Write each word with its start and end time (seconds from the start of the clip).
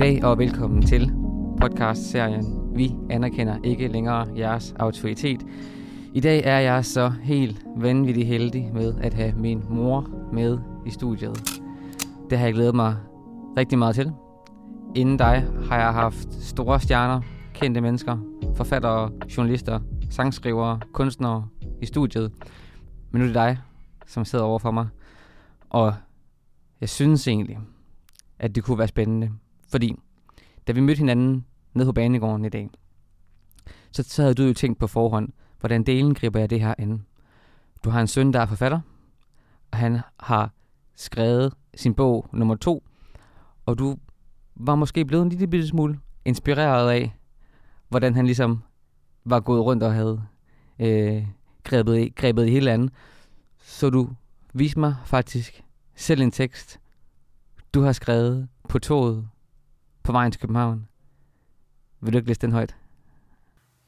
Goddag 0.00 0.24
og 0.24 0.38
velkommen 0.38 0.82
til 0.82 1.12
podcast-serien 1.60 2.76
Vi 2.76 2.94
anerkender 3.10 3.58
ikke 3.64 3.88
længere 3.88 4.26
jeres 4.36 4.74
autoritet. 4.78 5.40
I 6.14 6.20
dag 6.20 6.42
er 6.44 6.58
jeg 6.58 6.84
så 6.84 7.12
helt 7.22 7.66
vanvittig 7.76 8.26
heldig 8.26 8.70
med 8.74 8.94
at 9.00 9.14
have 9.14 9.32
min 9.32 9.62
mor 9.68 10.10
med 10.32 10.58
i 10.86 10.90
studiet. 10.90 11.50
Det 12.30 12.38
har 12.38 12.44
jeg 12.44 12.54
glædet 12.54 12.74
mig 12.74 12.96
rigtig 13.56 13.78
meget 13.78 13.94
til. 13.94 14.12
Inden 14.94 15.16
dig 15.16 15.46
har 15.68 15.78
jeg 15.78 15.92
haft 15.92 16.32
store 16.32 16.80
stjerner, 16.80 17.20
kendte 17.54 17.80
mennesker, 17.80 18.18
forfattere, 18.56 19.10
journalister, 19.36 19.80
sangskrivere, 20.10 20.80
kunstnere 20.92 21.48
i 21.82 21.86
studiet. 21.86 22.32
Men 23.10 23.20
nu 23.20 23.24
er 23.24 23.26
det 23.26 23.34
dig, 23.34 23.58
som 24.06 24.24
sidder 24.24 24.44
over 24.44 24.58
for 24.58 24.70
mig. 24.70 24.88
Og 25.70 25.94
jeg 26.80 26.88
synes 26.88 27.28
egentlig, 27.28 27.58
at 28.38 28.54
det 28.54 28.64
kunne 28.64 28.78
være 28.78 28.88
spændende. 28.88 29.30
Fordi 29.70 29.96
da 30.66 30.72
vi 30.72 30.80
mødte 30.80 30.98
hinanden 30.98 31.46
nede 31.74 31.86
på 31.86 31.92
banegården 31.92 32.44
i 32.44 32.48
dag, 32.48 32.70
så, 33.90 34.02
så 34.02 34.22
havde 34.22 34.34
du 34.34 34.42
jo 34.42 34.54
tænkt 34.54 34.78
på 34.78 34.86
forhånd, 34.86 35.28
hvordan 35.60 35.82
delen 35.82 36.14
griber 36.14 36.40
jeg 36.40 36.50
det 36.50 36.60
her 36.60 36.74
an. 36.78 37.06
Du 37.84 37.90
har 37.90 38.00
en 38.00 38.06
søn, 38.06 38.32
der 38.32 38.40
er 38.40 38.46
forfatter, 38.46 38.80
og 39.70 39.78
han 39.78 40.00
har 40.20 40.52
skrevet 40.96 41.54
sin 41.74 41.94
bog 41.94 42.26
nummer 42.32 42.54
to, 42.54 42.84
og 43.66 43.78
du 43.78 43.96
var 44.54 44.74
måske 44.74 45.04
blevet 45.04 45.22
en 45.22 45.28
lille 45.28 45.46
bitte 45.46 45.68
smule 45.68 45.98
inspireret 46.24 46.90
af, 46.90 47.14
hvordan 47.88 48.14
han 48.14 48.26
ligesom 48.26 48.62
var 49.24 49.40
gået 49.40 49.64
rundt 49.64 49.82
og 49.82 49.94
havde 49.94 50.22
øh, 50.78 51.26
grebet, 51.64 52.14
grebet 52.14 52.46
i 52.46 52.50
hele 52.50 52.72
andet. 52.72 52.92
Så 53.58 53.90
du 53.90 54.08
viste 54.54 54.80
mig 54.80 54.96
faktisk 55.04 55.64
selv 55.94 56.22
en 56.22 56.30
tekst, 56.30 56.80
du 57.74 57.80
har 57.80 57.92
skrevet 57.92 58.48
på 58.68 58.78
toget 58.78 59.28
på 60.10 60.12
vejen 60.12 60.32
til 60.32 60.40
København. 60.40 60.88
Vil 62.00 62.12
du 62.12 62.18
ikke 62.18 62.28
læse 62.28 62.40
den 62.40 62.52
højt? 62.52 62.76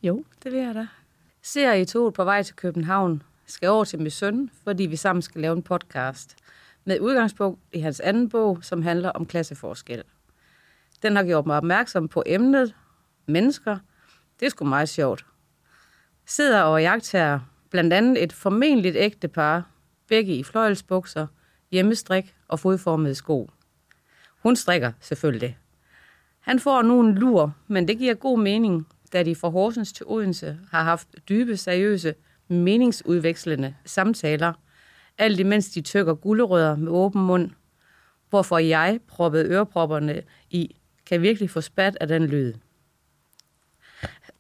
Jo, 0.03 0.25
det 0.43 0.53
vil 0.53 0.61
jeg 0.61 0.75
da. 0.75 0.87
Ser 1.43 1.73
I 1.73 1.85
toget 1.85 2.15
på 2.15 2.25
vej 2.25 2.43
til 2.43 2.57
København, 2.57 3.23
skal 3.47 3.69
over 3.69 3.85
til 3.85 3.99
min 3.99 4.11
søn, 4.11 4.51
fordi 4.65 4.87
vi 4.87 4.97
sammen 4.97 5.23
skal 5.23 5.41
lave 5.41 5.57
en 5.57 5.63
podcast 5.63 6.37
med 6.85 7.01
udgangspunkt 7.01 7.61
i 7.73 7.81
hans 7.81 8.01
anden 8.01 8.29
bog, 8.29 8.59
som 8.65 8.83
handler 8.83 9.11
om 9.11 9.27
klasseforskel. 9.27 10.03
Den 11.03 11.17
har 11.17 11.25
gjort 11.25 11.47
mig 11.47 11.57
opmærksom 11.57 12.09
på 12.09 12.23
emnet 12.27 12.75
mennesker. 13.27 13.79
Det 14.41 14.47
er 14.47 14.51
sgu 14.51 14.65
meget 14.65 14.89
sjovt. 14.89 15.27
Sidder 16.27 16.63
og 16.63 16.83
jagter 16.83 17.41
blandt 17.71 17.93
andet 17.93 18.23
et 18.23 18.33
formentligt 18.33 18.97
ægte 18.97 19.29
par, 19.29 19.67
begge 20.09 20.37
i 20.37 20.43
fløjelsbukser, 20.43 21.27
hjemmestrik 21.71 22.35
og 22.49 22.61
fodformede 22.61 23.15
sko. 23.15 23.51
Hun 24.43 24.57
strikker 24.57 24.93
selvfølgelig. 25.01 25.59
Han 26.43 26.61
får 26.61 26.83
nu 26.83 27.01
en 27.01 27.15
lur, 27.15 27.55
men 27.67 27.89
det 27.89 27.99
giver 27.99 28.15
god 28.15 28.39
mening, 28.39 28.87
da 29.13 29.23
de 29.23 29.35
fra 29.35 29.49
Horsens 29.49 29.93
til 29.93 30.07
Odense 30.07 30.59
har 30.71 30.83
haft 30.83 31.09
dybe, 31.29 31.57
seriøse, 31.57 32.15
meningsudvekslende 32.49 33.75
samtaler, 33.85 34.53
alt 35.19 35.41
imens 35.41 35.71
de 35.71 35.81
tykker 35.81 36.15
gullerødder 36.15 36.77
med 36.77 36.93
åben 36.93 37.27
mund, 37.27 37.51
hvorfor 38.31 38.59
jeg 38.59 39.01
proppede 39.07 39.49
ørepropperne 39.49 40.23
i, 40.51 40.77
kan 41.07 41.23
virkelig 41.23 41.51
få 41.51 41.61
spat 41.61 41.97
af 42.01 42.09
den 42.09 42.27
lyd. 42.27 42.55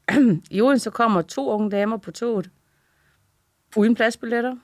I 0.51 0.61
Odense 0.61 0.91
kommer 0.91 1.23
to 1.23 1.51
unge 1.51 1.71
damer 1.71 1.97
på 1.97 2.11
toget, 2.11 2.51
uden 3.77 3.95
pladsbilletter. 3.95 4.57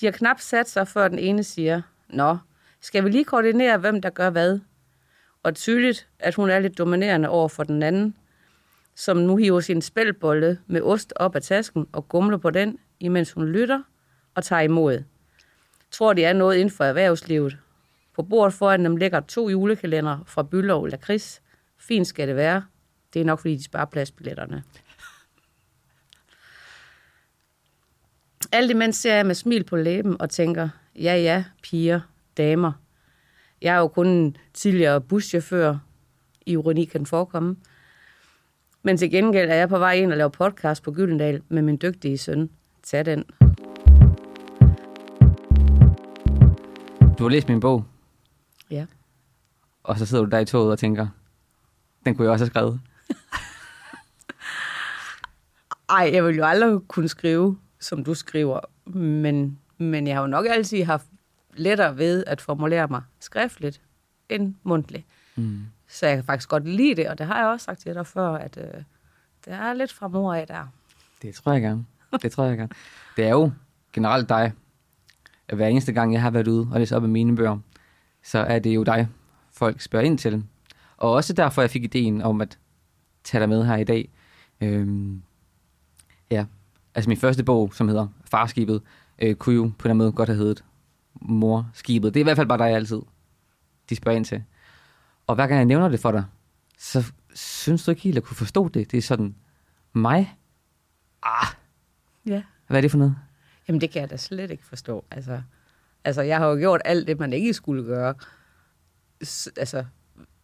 De 0.00 0.06
har 0.06 0.12
knap 0.12 0.40
sat 0.40 0.68
sig, 0.68 0.88
før 0.88 1.08
den 1.08 1.18
ene 1.18 1.44
siger, 1.44 1.82
Nå, 2.08 2.36
skal 2.80 3.04
vi 3.04 3.10
lige 3.10 3.24
koordinere, 3.24 3.78
hvem 3.78 4.02
der 4.02 4.10
gør 4.10 4.30
hvad? 4.30 4.60
Og 5.46 5.54
tydeligt, 5.54 6.08
at 6.18 6.34
hun 6.34 6.50
er 6.50 6.58
lidt 6.58 6.78
dominerende 6.78 7.28
over 7.28 7.48
for 7.48 7.64
den 7.64 7.82
anden, 7.82 8.16
som 8.94 9.16
nu 9.16 9.36
hiver 9.36 9.60
sin 9.60 9.82
spældbolle 9.82 10.58
med 10.66 10.82
ost 10.82 11.12
op 11.16 11.36
af 11.36 11.42
tasken 11.42 11.86
og 11.92 12.08
gumler 12.08 12.36
på 12.36 12.50
den, 12.50 12.78
imens 13.00 13.32
hun 13.32 13.48
lytter 13.48 13.82
og 14.34 14.44
tager 14.44 14.62
imod. 14.62 15.02
Tror, 15.90 16.12
det 16.12 16.24
er 16.24 16.32
noget 16.32 16.56
inden 16.56 16.70
for 16.70 16.84
erhvervslivet. 16.84 17.58
På 18.14 18.22
bordet 18.22 18.54
foran 18.54 18.84
dem 18.84 18.96
ligger 18.96 19.20
to 19.20 19.48
julekalender 19.48 20.18
fra 20.26 20.42
Bylov 20.42 20.88
Lakris. 20.88 21.42
Fint 21.78 22.06
skal 22.06 22.28
det 22.28 22.36
være. 22.36 22.64
Det 23.14 23.20
er 23.20 23.24
nok, 23.24 23.40
fordi 23.40 23.56
de 23.56 23.64
sparer 23.64 23.84
pladsbilletterne. 23.84 24.62
Alt 28.52 28.70
imens 28.70 28.96
ser 28.96 29.14
jeg 29.14 29.26
med 29.26 29.34
smil 29.34 29.64
på 29.64 29.76
læben 29.76 30.20
og 30.20 30.30
tænker, 30.30 30.68
ja 30.94 31.16
ja, 31.16 31.44
piger, 31.62 32.00
damer. 32.36 32.85
Jeg 33.62 33.74
er 33.74 33.78
jo 33.78 33.88
kun 33.88 34.06
en 34.06 34.36
tidligere 34.54 35.00
buschauffør. 35.00 35.76
Ironi 36.46 36.84
kan 36.84 37.06
forekomme. 37.06 37.56
Men 38.82 38.96
til 38.96 39.10
gengæld 39.10 39.50
er 39.50 39.54
jeg 39.54 39.68
på 39.68 39.78
vej 39.78 39.92
ind 39.92 40.12
og 40.12 40.18
lave 40.18 40.30
podcast 40.30 40.82
på 40.82 40.92
Gyldendal 40.92 41.42
med 41.48 41.62
min 41.62 41.78
dygtige 41.82 42.18
søn. 42.18 42.50
Tag 42.82 43.04
den. 43.06 43.24
Du 47.18 47.22
har 47.24 47.28
læst 47.28 47.48
min 47.48 47.60
bog, 47.60 47.84
Ja. 48.70 48.86
og 49.82 49.98
så 49.98 50.06
sidder 50.06 50.24
du 50.24 50.30
der 50.30 50.38
i 50.38 50.44
toget 50.44 50.72
og 50.72 50.78
tænker, 50.78 51.06
den 52.04 52.14
kunne 52.14 52.24
jeg 52.24 52.32
også 52.32 52.44
have 52.44 52.50
skrevet. 52.50 52.80
Ej, 55.88 56.10
jeg 56.12 56.24
vil 56.24 56.36
jo 56.36 56.44
aldrig 56.44 56.80
kunne 56.88 57.08
skrive, 57.08 57.58
som 57.80 58.04
du 58.04 58.14
skriver, 58.14 58.60
men, 58.98 59.58
men 59.78 60.06
jeg 60.06 60.16
har 60.16 60.20
jo 60.20 60.26
nok 60.26 60.46
altid 60.50 60.84
haft 60.84 61.06
lettere 61.58 61.98
ved 61.98 62.24
at 62.26 62.40
formulere 62.40 62.88
mig 62.88 63.02
skriftligt 63.20 63.80
end 64.28 64.54
mundtligt. 64.62 65.06
Mm. 65.36 65.66
Så 65.88 66.06
jeg 66.06 66.16
kan 66.16 66.24
faktisk 66.24 66.48
godt 66.48 66.68
lide 66.68 66.94
det, 66.94 67.08
og 67.08 67.18
det 67.18 67.26
har 67.26 67.38
jeg 67.38 67.46
også 67.46 67.64
sagt 67.64 67.80
til 67.80 67.94
dig 67.94 68.06
før, 68.06 68.28
at 68.28 68.56
øh, 68.56 68.82
det 69.44 69.52
er 69.52 69.72
lidt 69.72 69.92
fra 69.92 70.08
mor 70.08 70.34
af 70.34 70.46
der. 70.46 70.66
Det 71.22 71.34
tror 71.34 71.52
jeg 71.52 71.62
gerne. 71.62 71.84
Det 72.22 72.32
tror 72.32 72.44
jeg 72.44 72.56
gerne. 72.56 72.72
Det 73.16 73.24
er 73.24 73.30
jo 73.30 73.50
generelt 73.92 74.28
dig. 74.28 74.52
At 75.48 75.56
hver 75.56 75.66
eneste 75.66 75.92
gang, 75.92 76.12
jeg 76.12 76.22
har 76.22 76.30
været 76.30 76.48
ude 76.48 76.68
og 76.72 76.78
læst 76.80 76.92
op 76.92 77.02
af 77.02 77.08
mine 77.08 77.36
bøger, 77.36 77.58
så 78.22 78.38
er 78.38 78.58
det 78.58 78.74
jo 78.74 78.82
dig, 78.82 79.08
folk 79.52 79.80
spørger 79.80 80.06
ind 80.06 80.18
til. 80.18 80.44
Og 80.96 81.12
også 81.12 81.32
derfor, 81.32 81.62
jeg 81.62 81.70
fik 81.70 81.84
ideen 81.84 82.22
om 82.22 82.40
at 82.40 82.58
tage 83.24 83.40
dig 83.40 83.48
med 83.48 83.64
her 83.64 83.76
i 83.76 83.84
dag. 83.84 84.08
Øhm, 84.60 85.22
ja, 86.30 86.46
altså 86.94 87.10
min 87.10 87.18
første 87.18 87.44
bog, 87.44 87.74
som 87.74 87.88
hedder 87.88 88.06
Farskibet, 88.24 88.82
øh, 89.18 89.34
kunne 89.34 89.54
jo 89.54 89.72
på 89.78 89.88
den 89.88 89.96
måde 89.96 90.12
godt 90.12 90.28
have 90.28 90.38
heddet 90.38 90.64
Morskibet. 91.20 92.14
Det 92.14 92.20
er 92.20 92.22
i 92.22 92.24
hvert 92.24 92.36
fald 92.36 92.48
bare 92.48 92.58
dig 92.58 92.66
altid, 92.70 93.00
de 93.90 93.96
spørger 93.96 94.16
ind 94.16 94.24
til. 94.24 94.42
Og 95.26 95.34
hver 95.34 95.46
gang 95.46 95.58
jeg 95.58 95.64
nævner 95.66 95.88
det 95.88 96.00
for 96.00 96.12
dig, 96.12 96.24
så 96.78 97.12
synes 97.34 97.84
du 97.84 97.90
ikke 97.90 98.02
helt 98.02 98.16
at 98.16 98.24
kunne 98.24 98.36
forstå 98.36 98.68
det. 98.68 98.90
Det 98.90 98.98
er 98.98 99.02
sådan, 99.02 99.34
mig? 99.92 100.36
Ah, 101.22 101.46
Ja. 102.26 102.42
hvad 102.66 102.76
er 102.76 102.80
det 102.80 102.90
for 102.90 102.98
noget? 102.98 103.16
Jamen, 103.68 103.80
det 103.80 103.90
kan 103.90 104.00
jeg 104.00 104.10
da 104.10 104.16
slet 104.16 104.50
ikke 104.50 104.64
forstå. 104.64 105.04
Altså, 105.10 105.42
altså 106.04 106.22
jeg 106.22 106.38
har 106.38 106.46
jo 106.46 106.56
gjort 106.56 106.80
alt 106.84 107.06
det, 107.08 107.18
man 107.18 107.32
ikke 107.32 107.54
skulle 107.54 107.84
gøre. 107.84 108.14
S- 109.24 109.48
altså, 109.56 109.84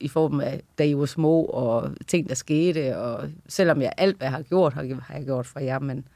i 0.00 0.08
form 0.08 0.40
af, 0.40 0.62
da 0.78 0.84
I 0.84 0.96
var 0.96 1.06
små, 1.06 1.42
og 1.44 1.94
ting, 2.06 2.28
der 2.28 2.34
skete, 2.34 2.98
og 2.98 3.30
selvom 3.48 3.82
jeg 3.82 3.92
alt, 3.96 4.16
hvad 4.16 4.26
jeg 4.26 4.32
har 4.32 4.42
gjort, 4.42 4.72
har, 4.74 5.00
har 5.02 5.14
jeg 5.14 5.24
gjort 5.24 5.46
for 5.46 5.60
jer, 5.60 5.78
men, 5.78 6.08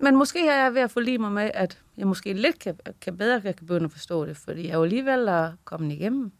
men 0.00 0.16
måske 0.16 0.48
er 0.48 0.62
jeg 0.62 0.74
ved 0.74 0.80
at 0.80 0.90
forlige 0.90 1.18
mig 1.18 1.32
med, 1.32 1.50
at 1.54 1.82
jeg 1.96 2.06
måske 2.06 2.32
lidt 2.32 2.58
kan, 2.58 2.78
kan 3.00 3.16
bedre 3.16 3.40
kan 3.40 3.54
begynde 3.54 3.84
at 3.84 3.92
forstå 3.92 4.26
det, 4.26 4.36
fordi 4.36 4.62
jeg 4.62 4.70
er 4.70 4.76
jo 4.76 4.82
alligevel 4.82 5.28
er 5.28 5.52
kommet 5.64 5.92
igennem, 5.92 6.32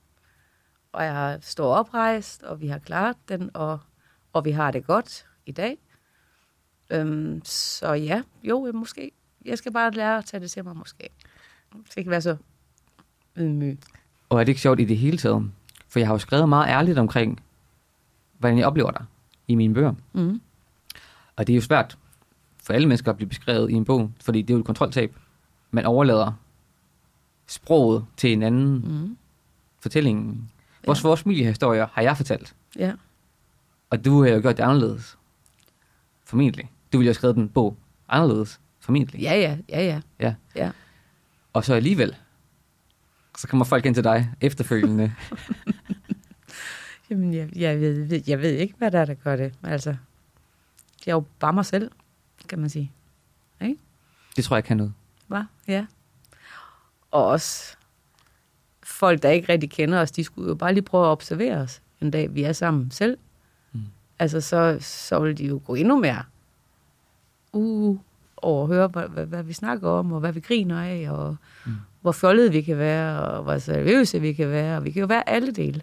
og 0.93 1.05
jeg 1.05 1.13
har 1.13 1.39
stået 1.41 1.69
oprejst, 1.69 2.43
og 2.43 2.61
vi 2.61 2.67
har 2.69 2.79
klaret 2.79 3.17
den, 3.29 3.51
og, 3.55 3.79
og 4.33 4.45
vi 4.45 4.51
har 4.51 4.71
det 4.71 4.87
godt 4.87 5.27
i 5.47 5.53
dag. 5.53 5.79
Øhm, 6.91 7.41
så 7.45 7.93
ja, 7.93 8.23
jo, 8.43 8.73
måske. 8.73 9.11
Jeg 9.45 9.59
skal 9.59 9.73
bare 9.73 9.91
lære 9.91 10.19
at 10.19 10.25
tage 10.25 10.41
det 10.41 10.51
til 10.51 10.65
mig, 10.65 10.77
måske. 10.77 11.09
Så 11.73 11.95
ikke 11.97 12.11
være 12.11 12.21
så 12.21 12.37
ydmyg. 13.37 13.79
Og 14.29 14.41
er 14.41 14.45
det 14.45 14.49
ikke 14.49 14.61
sjovt 14.61 14.81
i 14.81 14.85
det 14.85 14.99
hele 14.99 15.19
taget? 15.19 15.51
For 15.89 15.99
jeg 15.99 16.09
har 16.09 16.15
jo 16.15 16.19
skrevet 16.19 16.49
meget 16.49 16.69
ærligt 16.69 16.99
omkring, 16.99 17.43
hvordan 18.39 18.59
jeg 18.59 18.67
oplever 18.67 18.91
dig 18.91 19.05
i 19.49 19.55
mine 19.55 19.75
bøger. 19.75 19.95
Mm. 20.13 20.41
Og 21.37 21.47
det 21.47 21.53
er 21.53 21.57
jo 21.57 21.63
svært 21.63 21.99
for 22.69 22.73
alle 22.75 22.89
mennesker 22.89 23.11
at 23.11 23.17
blive 23.17 23.29
beskrevet 23.29 23.71
i 23.71 23.75
en 23.75 23.85
bog, 23.85 24.11
fordi 24.25 24.43
det 24.43 24.51
er 24.51 24.55
jo 24.55 24.61
et 24.61 24.67
kontroltab. 24.67 25.17
Man 25.71 25.85
overlader 25.87 26.33
sproget 27.47 28.05
til 28.17 28.33
en 28.33 28.43
anden 28.43 28.75
Mm. 28.75 29.17
fortælling. 29.81 30.51
Vores, 30.87 31.03
Ja. 31.05 31.09
vores 31.09 31.23
familiehistorier 31.23 31.87
har 31.93 32.03
jeg 32.03 32.17
fortalt, 32.17 32.55
Ja. 32.77 32.93
og 33.91 34.05
du 34.05 34.23
har 34.23 34.31
jo 34.31 34.41
gjort 34.41 34.57
det 34.57 34.63
anderledes. 34.63 35.19
Formentlig. 36.25 36.71
Du 36.93 36.99
ville 36.99 37.07
jo 37.07 37.09
have 37.09 37.15
skrevet 37.15 37.37
den 37.37 37.49
bog 37.49 37.77
anderledes. 38.09 38.61
Formentlig. 38.81 39.21
ja, 39.23 39.35
ja, 39.35 39.59
ja, 39.69 39.83
ja. 39.85 40.01
Ja. 40.21 40.35
ja. 40.57 40.71
Og 41.53 41.65
så 41.65 41.75
alligevel, 41.75 42.17
så 43.39 43.49
kommer 43.49 43.65
folk 43.65 43.87
ind 43.87 43.95
til 43.95 44.05
dig 44.05 44.31
efterfølgende. 44.41 45.13
Jamen, 47.11 47.35
jeg, 47.35 47.49
jeg, 47.57 47.81
ved, 47.81 48.05
ved- 48.05 48.23
jeg 48.27 48.39
ved 48.43 48.51
ikke, 48.53 48.75
hvad 48.79 48.91
der 48.91 48.99
er, 49.01 49.05
der 49.05 49.15
gør 49.15 49.37
det. 49.37 49.55
Altså, 49.63 49.91
jeg 51.07 51.13
er 51.13 51.17
jo 51.17 51.25
bare 51.39 51.53
mig 51.53 51.67
selv, 51.67 51.91
kan 52.49 52.59
man 52.59 52.71
sige. 52.71 52.93
det 54.37 54.45
tror 54.45 54.57
jeg 54.57 54.65
kan 54.65 54.77
noget. 54.77 54.93
Hva? 55.27 55.45
Ja. 55.69 55.87
Og 57.11 57.27
også 57.27 57.77
folk, 58.83 59.23
der 59.23 59.31
ikke 59.31 59.53
rigtig 59.53 59.71
kender 59.71 60.01
os, 60.01 60.11
de 60.11 60.25
skulle 60.25 60.49
jo 60.49 60.55
bare 60.55 60.75
lige 60.75 60.83
prøve 60.85 61.07
at 61.07 61.11
observere 61.11 61.57
os 61.57 61.83
en 62.01 62.11
dag 62.11 62.35
vi 62.35 62.43
er 62.43 62.53
sammen 62.53 62.91
selv, 62.91 63.19
Mm. 63.73 63.81
altså 64.19 64.41
så, 64.41 64.77
så 64.81 65.21
vil 65.21 65.39
de 65.39 65.47
jo 65.47 65.61
gå 65.65 65.75
endnu 65.75 65.99
mere 66.01 66.23
uh, 67.53 67.99
over 68.37 68.63
at 68.63 68.69
høre, 68.69 68.89
hvad, 68.89 69.09
hvad, 69.09 69.27
hvad 69.27 69.43
vi 69.43 69.53
snakker 69.53 69.89
om, 69.89 70.13
og 70.13 70.21
hvad 70.21 70.33
vi 70.33 70.41
griner 70.41 70.83
af, 70.83 71.11
og 71.11 71.37
mm. 71.67 71.73
hvor 72.01 72.13
fjollede 72.13 72.53
vi 72.53 72.63
kan 72.63 72.79
være, 72.79 73.23
og 73.23 73.43
hvor 73.43 73.59
seriøse 73.59 74.21
vi 74.21 74.33
kan 74.33 74.51
være, 74.51 74.77
og 74.77 74.85
vi 74.85 74.91
kan 74.91 75.01
jo 75.01 75.07
være 75.07 75.29
alle 75.29 75.53
dele. 75.53 75.83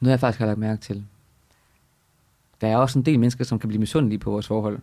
Noget 0.00 0.10
jeg 0.10 0.20
faktisk 0.20 0.38
har 0.38 0.46
lagt 0.46 0.58
mærke 0.58 0.80
til. 0.80 1.04
Der 2.60 2.68
er 2.68 2.76
også 2.76 2.98
en 2.98 3.04
del 3.04 3.20
mennesker, 3.20 3.44
som 3.44 3.58
kan 3.58 3.68
blive 3.68 3.80
misundelige 3.80 4.18
på 4.18 4.30
vores 4.30 4.46
forhold. 4.46 4.78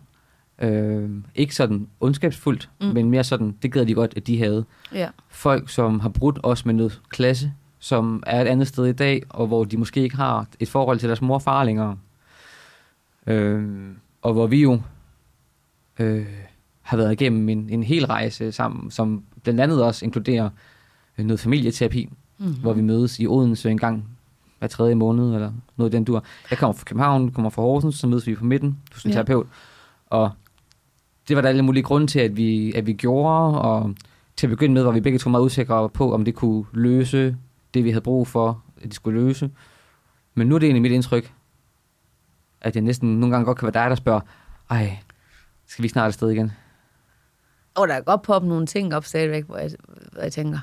Øh, 0.58 1.10
ikke 1.34 1.54
sådan 1.54 1.88
ondskabsfuldt, 2.00 2.68
mm. 2.80 2.86
Mm. 2.86 2.92
men 2.94 3.10
mere 3.10 3.24
sådan, 3.24 3.56
det 3.62 3.72
gad 3.72 3.86
de 3.86 3.94
godt, 3.94 4.12
at 4.16 4.26
de 4.26 4.38
havde. 4.38 4.64
Ja. 4.92 5.08
Folk, 5.28 5.68
som 5.70 6.00
har 6.00 6.08
brudt 6.08 6.38
os 6.42 6.66
med 6.66 6.74
noget 6.74 7.00
klasse, 7.08 7.52
som 7.78 8.22
er 8.26 8.40
et 8.42 8.46
andet 8.46 8.68
sted 8.68 8.86
i 8.86 8.92
dag, 8.92 9.22
og 9.28 9.46
hvor 9.46 9.64
de 9.64 9.76
måske 9.76 10.00
ikke 10.02 10.16
har 10.16 10.46
et 10.60 10.68
forhold 10.68 10.98
til 10.98 11.08
deres 11.08 11.22
mor 11.22 11.34
og 11.34 11.42
far 11.42 11.64
længere. 11.64 11.96
Øh, 13.26 13.64
og 14.22 14.32
hvor 14.32 14.46
vi 14.46 14.62
jo 14.62 14.80
øh, 15.98 16.26
har 16.82 16.96
været 16.96 17.12
igennem 17.12 17.48
en, 17.48 17.70
en 17.70 17.82
hel 17.82 18.06
rejse 18.06 18.52
sammen, 18.52 18.90
som 18.90 19.22
blandt 19.42 19.60
andet 19.60 19.82
også 19.82 20.04
inkluderer 20.04 20.50
øh, 21.18 21.24
noget 21.26 21.40
familieterapi, 21.40 22.08
Mm-hmm. 22.38 22.54
hvor 22.54 22.72
vi 22.72 22.80
mødes 22.80 23.20
i 23.20 23.26
Odense 23.26 23.70
en 23.70 23.78
gang 23.78 24.08
hver 24.58 24.68
tredje 24.68 24.94
måned, 24.94 25.34
eller 25.34 25.52
noget 25.76 25.92
den 25.92 26.04
dur. 26.04 26.24
Jeg 26.50 26.58
kommer 26.58 26.72
fra 26.72 26.84
København, 26.84 27.30
kommer 27.32 27.50
fra 27.50 27.62
Horsens, 27.62 27.94
så 27.96 28.06
mødes 28.06 28.26
vi 28.26 28.34
på 28.34 28.44
midten 28.44 28.78
hos 28.92 29.04
en 29.04 29.10
Ja. 29.10 29.14
terapeut. 29.14 29.46
Og 30.06 30.30
det 31.28 31.36
var 31.36 31.42
der 31.42 31.48
alle 31.48 31.62
mulige 31.62 31.82
grunde 31.82 32.06
til, 32.06 32.20
at 32.20 32.36
vi, 32.36 32.72
at 32.72 32.86
vi 32.86 32.92
gjorde, 32.92 33.60
og 33.60 33.94
til 34.36 34.46
at 34.46 34.50
begynde 34.50 34.74
med 34.74 34.82
var 34.82 34.90
vi 34.90 35.00
begge 35.00 35.18
to 35.18 35.30
meget 35.30 35.44
usikre 35.44 35.88
på, 35.88 36.14
om 36.14 36.24
det 36.24 36.34
kunne 36.34 36.64
løse 36.72 37.36
det, 37.74 37.84
vi 37.84 37.90
havde 37.90 38.02
brug 38.02 38.26
for, 38.26 38.62
at 38.76 38.82
det 38.82 38.94
skulle 38.94 39.20
løse. 39.20 39.50
Men 40.34 40.46
nu 40.46 40.54
er 40.54 40.58
det 40.58 40.66
egentlig 40.66 40.82
mit 40.82 40.92
indtryk, 40.92 41.32
at 42.60 42.74
jeg 42.74 42.82
næsten 42.82 43.20
nogle 43.20 43.34
gange 43.34 43.44
godt 43.44 43.58
kan 43.58 43.66
være 43.66 43.84
dig, 43.84 43.90
der 43.90 43.96
spørger, 43.96 44.20
ej, 44.70 44.98
skal 45.66 45.82
vi 45.82 45.88
snart 45.88 46.06
afsted 46.06 46.30
igen? 46.30 46.52
Og 47.74 47.88
der 47.88 47.94
er 47.94 48.00
godt 48.00 48.22
poppe 48.22 48.48
nogle 48.48 48.66
ting 48.66 48.94
op 48.94 49.04
stadigvæk, 49.04 49.44
hvor 49.44 49.56
jeg, 49.56 49.70
hvor 50.12 50.22
jeg 50.22 50.32
tænker, 50.32 50.58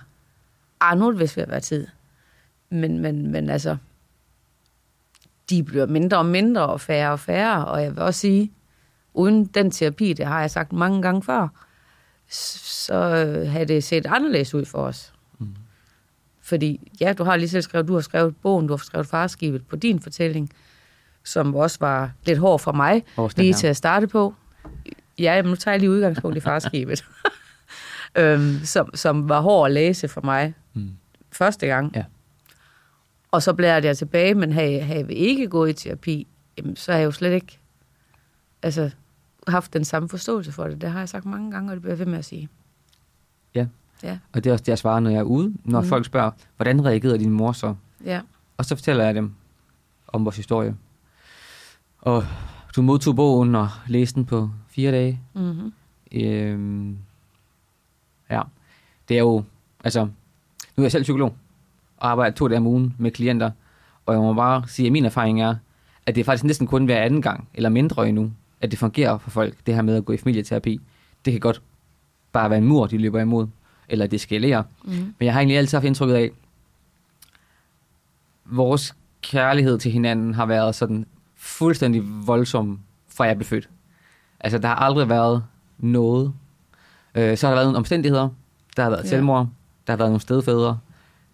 ah, 0.82 0.98
nu 0.98 1.08
er 1.08 1.12
det 1.12 1.20
vist 1.20 1.38
ved 1.38 1.44
at 1.44 1.50
være 1.50 1.60
tid. 1.60 1.88
Men, 2.70 3.00
men, 3.00 3.32
men 3.32 3.50
altså, 3.50 3.78
de 5.50 5.64
bliver 5.64 5.86
mindre 5.86 6.18
og 6.18 6.26
mindre 6.26 6.68
og 6.68 6.82
færre 6.82 7.12
og 7.12 7.20
færre, 7.20 7.66
og 7.66 7.84
jeg 7.84 7.96
vil 7.96 8.04
også 8.04 8.20
sige, 8.20 8.52
uden 9.14 9.46
den 9.46 9.72
terapi, 9.72 10.14
det 10.14 10.26
har 10.26 10.40
jeg 10.42 10.52
sagt 10.52 10.74
mange 10.74 11.02
gange 11.02 11.24
før, 11.24 11.48
så 12.28 12.96
havde 13.48 13.66
det 13.66 13.84
set 13.84 14.06
anderledes 14.06 14.54
ud 14.54 14.66
for 14.66 14.78
os. 14.78 15.14
Mm. 15.40 15.56
Fordi, 16.42 16.92
ja, 17.00 17.14
du 17.14 17.24
har 17.24 17.36
lige 17.36 17.50
selv 17.50 17.62
skrevet, 17.62 17.88
du 17.88 17.94
har 17.94 18.02
skrevet 18.02 18.36
bogen, 18.38 18.68
du 18.68 18.74
har 18.74 18.78
skrevet 18.78 19.08
farskibet 19.08 19.68
på 19.68 19.76
din 19.76 20.00
fortælling, 20.00 20.50
som 21.24 21.56
også 21.56 21.78
var 21.80 22.12
lidt 22.26 22.40
hård 22.40 22.60
for 22.60 22.72
mig, 22.72 23.04
lige 23.38 23.48
her. 23.48 23.54
til 23.54 23.68
at 23.68 23.78
starte 23.78 24.08
på. 24.08 24.34
Ja, 25.20 25.36
jamen, 25.36 25.50
nu 25.50 25.56
tager 25.56 25.74
jeg 25.74 25.80
lige 25.80 25.92
udgangspunkt 25.92 26.38
i 26.38 26.40
farskibet. 26.40 27.06
øhm, 28.18 28.60
som, 28.64 28.96
som 28.96 29.30
var 29.30 29.42
hård 29.42 29.66
at 29.68 29.74
læse 29.74 30.08
for 30.08 30.22
mig 30.22 30.54
Mm. 30.74 30.90
første 31.32 31.68
gang. 31.68 31.96
Ja. 31.96 32.04
Og 33.32 33.44
så 33.44 33.54
blærede 33.54 33.88
jeg 33.88 33.98
tilbage, 33.98 34.34
men 34.36 34.52
havde, 34.52 34.80
havde 34.82 35.08
vi 35.08 35.14
ikke 35.14 35.48
gået 35.48 35.70
i 35.70 35.74
terapi, 35.74 36.28
jamen, 36.58 36.76
så 36.76 36.92
har 36.92 37.00
jeg 37.00 37.06
jo 37.06 37.12
slet 37.12 37.32
ikke 37.34 37.60
altså, 38.64 38.92
haft 39.48 39.74
den 39.74 39.86
samme 39.86 40.10
forståelse 40.10 40.52
for 40.52 40.64
det. 40.68 40.82
Det 40.82 40.92
har 40.92 41.00
jeg 41.00 41.10
sagt 41.10 41.26
mange 41.26 41.52
gange, 41.52 41.72
og 41.72 41.76
det 41.76 41.82
bliver 41.82 41.92
jeg 41.94 42.00
ved 42.00 42.06
med 42.06 42.18
at 42.18 42.26
sige. 42.26 42.50
Ja. 43.56 43.68
Ja, 44.04 44.18
Og 44.34 44.44
det 44.44 44.50
er 44.50 44.54
også 44.54 44.64
det, 44.64 44.70
jeg 44.70 44.78
svarer, 44.78 45.00
når 45.00 45.10
jeg 45.10 45.20
er 45.20 45.24
ude, 45.24 45.54
når 45.64 45.82
mm. 45.82 45.88
Folk 45.88 46.06
spørger, 46.06 46.32
hvordan 46.58 46.86
reagerede 46.86 47.20
din 47.20 47.30
mor 47.30 47.52
så? 47.52 47.76
ja, 48.06 48.22
Og 48.58 48.66
så 48.66 48.76
fortæller 48.76 49.04
jeg 49.06 49.16
dem 49.16 49.34
om 50.08 50.26
vores 50.26 50.38
historie. 50.38 50.76
Og 52.00 52.24
du 52.76 52.82
modtog 52.82 53.16
bogen 53.16 53.56
og 53.56 53.70
læste 53.88 54.16
den 54.16 54.26
på 54.26 54.50
fire 54.70 54.92
dage. 54.92 55.20
mm-hmm. 55.34 55.74
Øhm, 56.12 56.98
ja, 58.30 58.42
det 59.10 59.16
er 59.16 59.22
jo, 59.22 59.44
altså, 59.84 60.06
nu 60.06 60.12
er 60.78 60.84
jeg 60.84 60.92
selv 60.92 61.04
psykolog, 61.04 61.36
og 61.98 62.10
arbejder 62.10 62.36
to 62.36 62.48
dage 62.48 62.58
om 62.58 62.68
ugen 62.68 62.96
med 62.98 63.12
klienter, 63.12 63.52
og 64.06 64.14
jeg 64.14 64.22
må 64.22 64.34
bare 64.34 64.64
sige, 64.68 64.86
at 64.86 64.92
min 64.92 65.06
erfaring 65.06 65.42
er, 65.42 65.56
at 66.06 66.16
det 66.16 66.22
er 66.22 66.26
faktisk 66.26 66.44
næsten 66.44 66.68
kun 66.68 66.86
hver 66.86 67.02
anden 67.02 67.22
gang, 67.22 67.48
eller 67.54 67.70
mindre 67.70 68.10
endnu, 68.10 68.32
at 68.62 68.72
det 68.72 68.80
fungerer 68.80 69.18
for 69.18 69.30
folk, 69.30 69.58
det 69.66 69.76
her 69.76 69.82
med 69.82 69.96
at 69.96 70.06
gå 70.06 70.14
i 70.14 70.18
familieterapi. 70.18 70.82
Det 71.26 71.34
kan 71.34 71.40
godt 71.40 71.62
bare 72.32 72.50
være 72.50 72.60
en 72.60 72.66
mur, 72.66 72.88
de 72.88 72.98
løber 72.98 73.20
imod, 73.22 73.48
eller 73.90 74.08
det 74.08 74.22
skalerer. 74.22 74.64
Mm-hmm. 74.84 75.14
Men 75.20 75.26
jeg 75.26 75.34
har 75.34 75.40
egentlig 75.40 75.58
altid 75.58 75.78
haft 75.78 75.86
indtrykket 75.86 76.16
af, 76.16 76.32
vores 78.46 78.96
kærlighed 79.22 79.80
til 79.80 79.92
hinanden 79.92 80.34
har 80.34 80.46
været 80.46 80.76
sådan 80.76 81.06
fuldstændig 81.36 82.04
voldsom, 82.28 82.80
fra 83.08 83.24
jeg 83.26 83.36
blev 83.38 83.46
født. 83.46 83.70
Altså, 84.40 84.58
der 84.58 84.68
har 84.68 84.76
aldrig 84.76 85.10
været 85.10 85.44
noget. 85.78 86.34
Øh, 87.16 87.38
så 87.38 87.48
har 87.48 87.52
der 87.52 87.58
været 87.58 87.68
nogle 87.68 87.78
omstændigheder. 87.78 88.30
Der 88.78 88.84
har 88.84 88.90
været 88.90 89.04
Ja. 89.04 89.10
selvmord. 89.10 89.48
Der 89.88 89.94
har 89.94 89.98
været 89.98 90.10
nogle 90.10 90.22
stedfædre. 90.22 90.80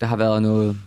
Der 0.01 0.07
har 0.07 0.15
været 0.15 0.41
noget 0.41 0.77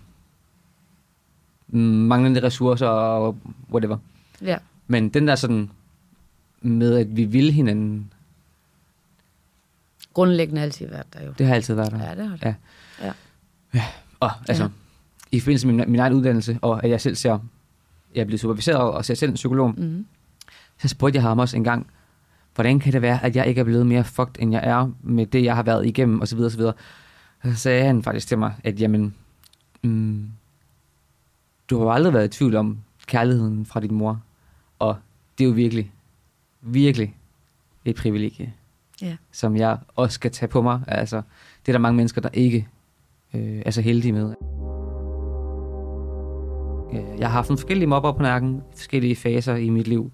mm, 1.68 1.80
manglende 1.80 2.42
ressourcer 2.42 2.86
og 2.86 3.36
whatever. 3.72 3.96
ja, 4.42 4.56
Men 4.86 5.08
den 5.08 5.28
der 5.28 5.34
sådan 5.34 5.70
med, 6.62 6.96
at 6.96 7.16
vi 7.16 7.24
vil 7.24 7.52
hinanden, 7.52 8.12
grundlæggende 10.14 10.62
altid 10.62 10.86
været 10.88 11.06
der 11.14 11.24
jo. 11.26 11.32
det 11.38 11.46
har 11.46 11.54
altid 11.54 11.74
været 11.74 11.92
der. 11.92 12.08
Ja, 12.08 12.14
det 12.14 12.28
har 12.28 12.36
det. 12.36 12.54
Ja. 13.02 13.12
Og 14.20 14.30
altså, 14.48 14.62
Ja. 14.64 14.68
i 15.32 15.40
forbindelse 15.40 15.66
med 15.66 15.74
min, 15.74 15.90
min 15.90 16.00
egen 16.00 16.12
uddannelse, 16.12 16.58
og 16.62 16.84
at 16.84 16.90
jeg 16.90 17.00
selv 17.00 17.16
ser, 17.16 17.38
jeg 18.14 18.20
er 18.20 18.24
blevet 18.24 18.40
superviseret 18.40 18.78
og 18.80 19.04
ser 19.04 19.14
selv 19.14 19.30
en 19.30 19.34
psykolog, 19.34 19.74
Mm-hmm. 19.76 20.06
så 20.78 20.88
spurgte 20.88 21.16
jeg 21.16 21.22
ham 21.22 21.38
også 21.38 21.56
en 21.56 21.64
gang, 21.64 21.86
hvordan 22.54 22.80
kan 22.80 22.92
det 22.92 23.02
være, 23.02 23.24
at 23.24 23.36
jeg 23.36 23.46
ikke 23.46 23.60
er 23.60 23.64
blevet 23.64 23.86
mere 23.86 24.04
fucked, 24.04 24.34
end 24.42 24.52
jeg 24.52 24.60
er 24.64 24.90
med 25.02 25.26
det, 25.26 25.44
jeg 25.44 25.54
har 25.56 25.62
været 25.62 25.86
igennem, 25.86 26.20
osv. 26.22 26.38
osv. 26.40 26.60
Og 26.60 26.74
så 27.44 27.54
sagde 27.54 27.84
han 27.84 28.02
faktisk 28.02 28.28
til 28.28 28.38
mig, 28.38 28.54
at 28.64 28.80
jamen, 28.80 29.14
mm, 29.82 30.30
du 31.70 31.78
har 31.78 31.84
jo 31.84 31.92
aldrig 31.92 32.12
været 32.14 32.24
i 32.34 32.38
tvivl 32.38 32.56
om 32.56 32.78
kærligheden 33.06 33.66
fra 33.66 33.80
din 33.80 33.94
mor, 33.94 34.20
og 34.78 34.96
det 35.38 35.44
er 35.44 35.48
jo 35.48 35.54
virkelig, 35.54 35.92
virkelig 36.62 37.16
et 37.84 37.96
privilegie, 37.96 38.52
Ja. 39.02 39.16
som 39.32 39.56
jeg 39.56 39.78
også 39.96 40.14
skal 40.14 40.30
tage 40.30 40.48
på 40.48 40.62
mig. 40.62 40.80
Altså, 40.88 41.16
det 41.66 41.68
er 41.68 41.72
der 41.72 41.78
mange 41.78 41.96
mennesker, 41.96 42.20
der 42.20 42.28
ikke 42.32 42.68
øh, 43.34 43.62
er 43.66 43.70
så 43.70 43.80
heldige 43.80 44.12
med. 44.12 44.34
Øh, 46.92 47.20
Jeg 47.20 47.28
har 47.28 47.32
haft 47.32 47.48
nogle 47.48 47.58
forskellige 47.58 47.86
mobber 47.86 48.12
på 48.12 48.22
nakken, 48.22 48.62
forskellige 48.76 49.16
faser 49.16 49.54
i 49.56 49.68
mit 49.68 49.88
liv. 49.88 50.12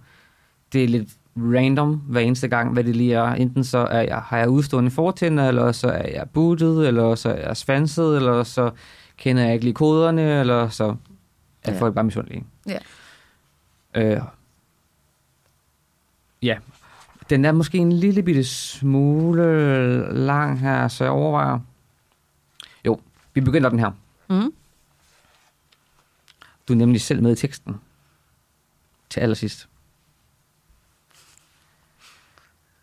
Det 0.72 0.84
er 0.84 0.88
lidt 0.88 1.08
random 1.36 1.94
hver 1.94 2.20
eneste 2.20 2.48
gang, 2.48 2.72
hvad 2.72 2.84
det 2.84 2.96
lige 2.96 3.14
er. 3.14 3.24
Enten 3.34 3.64
så 3.64 3.78
er 3.78 4.00
jeg, 4.00 4.18
har 4.18 4.38
jeg 4.38 4.48
udstående 4.48 4.90
fortænder, 4.90 5.48
eller 5.48 5.72
så 5.72 5.88
er 5.88 6.08
jeg 6.08 6.30
bootet, 6.32 6.88
eller 6.88 7.14
så 7.14 7.28
er 7.28 7.46
jeg 7.48 7.56
svanset, 7.56 8.16
eller 8.16 8.42
så 8.42 8.70
kender 9.16 9.42
jeg 9.44 9.52
ikke 9.54 9.64
lige 9.64 9.74
koderne, 9.74 10.40
eller 10.40 10.68
så 10.68 10.96
er 11.64 11.72
Ja. 11.72 11.78
folk 11.80 11.94
bare 11.94 12.04
misundelige. 12.04 12.44
Ja. 12.66 12.78
Øh, 13.94 14.20
ja. 16.46 16.58
Den 17.30 17.44
er 17.44 17.52
måske 17.52 17.78
en 17.78 17.92
lille 17.92 18.22
bitte 18.22 18.44
smule 18.44 19.46
lang 20.12 20.60
her, 20.60 20.88
så 20.88 21.04
jeg 21.04 21.10
overvejer. 21.10 21.58
Jo, 22.84 23.00
vi 23.34 23.40
begynder 23.40 23.70
den 23.70 23.78
her. 23.78 23.90
Mm-hmm. 24.28 24.52
Du 26.68 26.72
er 26.72 26.76
nemlig 26.76 27.00
selv 27.00 27.22
med 27.22 27.32
i 27.32 27.36
teksten. 27.36 27.74
Til 29.10 29.20
allersidst. 29.20 29.68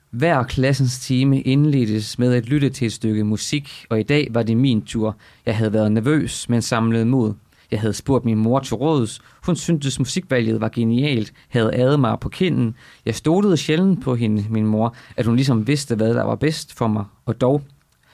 Hver 0.10 0.44
klassens 0.44 1.00
time 1.00 1.42
indledtes 1.42 2.20
med 2.20 2.34
at 2.34 2.46
lytte 2.46 2.70
til 2.70 2.86
et 2.86 2.94
stykke 2.94 3.24
musik, 3.24 3.86
og 3.90 4.00
i 4.00 4.04
dag 4.04 4.28
var 4.32 4.44
det 4.44 4.58
min 4.58 4.86
tur. 4.86 5.16
Jeg 5.46 5.58
havde 5.58 5.74
været 5.74 5.92
nervøs, 5.92 6.50
men 6.50 6.62
samlet 6.62 7.08
mod. 7.08 7.34
Jeg 7.74 7.82
havde 7.82 7.94
spurgt 7.94 8.26
min 8.26 8.38
mor 8.38 8.60
til 8.60 8.76
råds. 8.76 9.22
Hun 9.46 9.56
syntes 9.56 10.00
musikvalget 10.00 10.62
var 10.62 10.70
genialt, 10.70 11.34
havde 11.50 11.74
adet 11.74 12.00
mig 12.00 12.20
på 12.20 12.30
kinden. 12.30 12.76
Jeg 13.06 13.16
stolede 13.16 13.58
sjældent 13.58 14.04
på 14.04 14.16
hende, 14.16 14.46
min 14.50 14.66
mor, 14.66 14.96
at 15.18 15.26
hun 15.26 15.36
ligesom 15.36 15.68
vidste, 15.68 15.96
hvad 15.96 16.14
der 16.14 16.24
var 16.24 16.36
bedst 16.36 16.78
for 16.78 16.88
mig. 16.88 17.06
Og 17.26 17.42
dog 17.42 17.62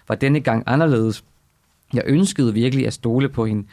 var 0.08 0.16
denne 0.16 0.40
gang 0.40 0.64
anderledes. 0.66 1.24
Jeg 1.94 2.04
ønskede 2.06 2.54
virkelig 2.54 2.88
at 2.88 2.94
stole 2.94 3.30
på 3.30 3.46
hende. 3.46 3.68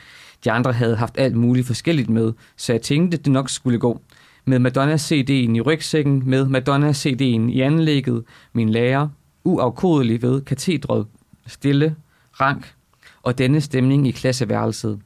De 0.44 0.50
andre 0.50 0.72
havde 0.72 0.96
haft 0.96 1.18
alt 1.18 1.36
muligt 1.36 1.66
forskelligt 1.66 2.10
med, 2.10 2.32
så 2.56 2.72
jeg 2.72 2.82
tænkte, 2.82 3.16
det 3.16 3.32
nok 3.32 3.50
skulle 3.50 3.78
gå. 3.78 4.00
Med 4.44 4.58
Madonna-CD'en 4.58 5.56
i 5.56 5.60
rygsækken, 5.60 6.22
med 6.26 6.46
Madonna-CD'en 6.46 7.50
i 7.52 7.60
anlægget, 7.60 8.24
min 8.52 8.68
lærer, 8.68 9.08
uafkodelig 9.44 10.22
ved 10.22 10.40
katedret, 10.40 11.06
stille, 11.46 11.96
rank, 12.40 12.74
og 13.22 13.38
denne 13.38 13.60
stemning 13.60 14.08
i 14.08 14.10
klasseværelset. 14.10 15.00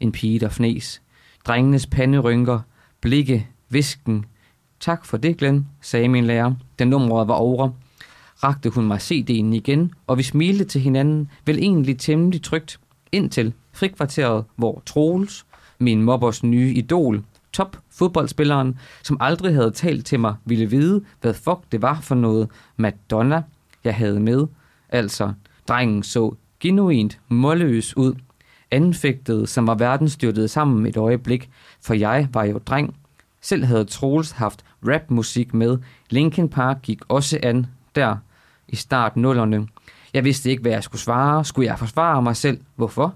En 0.00 0.12
pige, 0.12 0.40
der 0.40 0.48
fnes. 0.48 1.02
Drengenes 1.46 1.86
panderynker, 1.86 2.60
blikke, 3.00 3.46
visken. 3.68 4.24
Tak 4.80 5.04
for 5.04 5.16
det, 5.16 5.36
Glenn, 5.36 5.68
sagde 5.80 6.08
min 6.08 6.24
lærer, 6.24 6.54
da 6.78 6.84
nummeret 6.84 7.28
var 7.28 7.34
over. 7.34 7.70
Rakte 8.44 8.70
hun 8.70 8.86
mig 8.86 8.98
CD'en 8.98 9.54
igen, 9.54 9.92
og 10.06 10.18
vi 10.18 10.22
smilte 10.22 10.64
til 10.64 10.80
hinanden, 10.80 11.30
vel 11.44 11.58
egentlig 11.58 11.98
temmelig 11.98 12.42
trygt, 12.42 12.80
indtil 13.12 13.52
frikvarteret, 13.72 14.44
hvor 14.56 14.82
Troels, 14.86 15.46
min 15.78 16.02
mobbers 16.02 16.42
nye 16.42 16.72
idol, 16.74 17.24
top 17.52 17.76
fodboldspilleren, 17.90 18.78
som 19.02 19.16
aldrig 19.20 19.54
havde 19.54 19.70
talt 19.70 20.06
til 20.06 20.20
mig, 20.20 20.34
ville 20.44 20.66
vide, 20.66 21.04
hvad 21.20 21.34
fuck 21.34 21.60
det 21.72 21.82
var 21.82 22.00
for 22.00 22.14
noget 22.14 22.48
Madonna, 22.76 23.42
jeg 23.84 23.94
havde 23.94 24.20
med. 24.20 24.46
Altså, 24.88 25.32
drengen 25.68 26.02
så 26.02 26.34
genuint 26.60 27.20
målløs 27.28 27.96
ud, 27.96 28.14
anfægtede, 28.70 29.46
som 29.46 29.66
var 29.66 29.74
verden 29.74 30.08
styrtet 30.08 30.50
sammen 30.50 30.86
et 30.86 30.96
øjeblik, 30.96 31.50
for 31.82 31.94
jeg 31.94 32.28
var 32.32 32.44
jo 32.44 32.58
dreng. 32.58 32.96
Selv 33.40 33.64
havde 33.64 33.84
Troels 33.84 34.30
haft 34.30 34.64
rapmusik 34.88 35.54
med. 35.54 35.78
Linkin 36.10 36.48
Park 36.48 36.82
gik 36.82 37.00
også 37.08 37.38
an 37.42 37.66
der 37.94 38.16
i 38.68 38.76
start 38.76 39.16
nullerne. 39.16 39.66
Jeg 40.14 40.24
vidste 40.24 40.50
ikke, 40.50 40.62
hvad 40.62 40.72
jeg 40.72 40.82
skulle 40.82 41.02
svare. 41.02 41.44
Skulle 41.44 41.66
jeg 41.68 41.78
forsvare 41.78 42.22
mig 42.22 42.36
selv? 42.36 42.60
Hvorfor? 42.76 43.14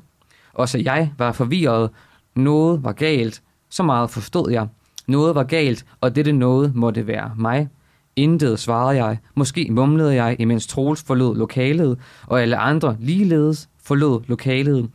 Også 0.54 0.78
jeg 0.78 1.12
var 1.18 1.32
forvirret. 1.32 1.90
Noget 2.34 2.84
var 2.84 2.92
galt. 2.92 3.42
Så 3.70 3.82
meget 3.82 4.10
forstod 4.10 4.50
jeg. 4.50 4.68
Noget 5.06 5.34
var 5.34 5.42
galt, 5.42 5.84
og 6.00 6.16
dette 6.16 6.32
noget 6.32 6.74
måtte 6.74 7.06
være 7.06 7.32
mig. 7.38 7.68
Intet 8.16 8.58
svarede 8.58 9.04
jeg. 9.04 9.18
Måske 9.34 9.68
mumlede 9.70 10.14
jeg, 10.14 10.36
imens 10.38 10.66
Troels 10.66 11.02
forlod 11.02 11.36
lokalet, 11.36 11.98
og 12.26 12.42
alle 12.42 12.56
andre 12.56 12.96
ligeledes 13.00 13.68
forlod 13.82 14.22
lokalet. 14.26 14.90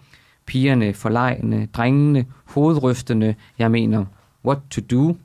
Pigerne, 0.49 0.93
forlegne, 0.93 1.67
drengene, 1.73 2.25
hovedrystende, 2.45 3.35
jeg 3.59 3.71
mener, 3.71 4.05
what 4.45 4.57
to 4.69 4.81
do? 4.81 5.17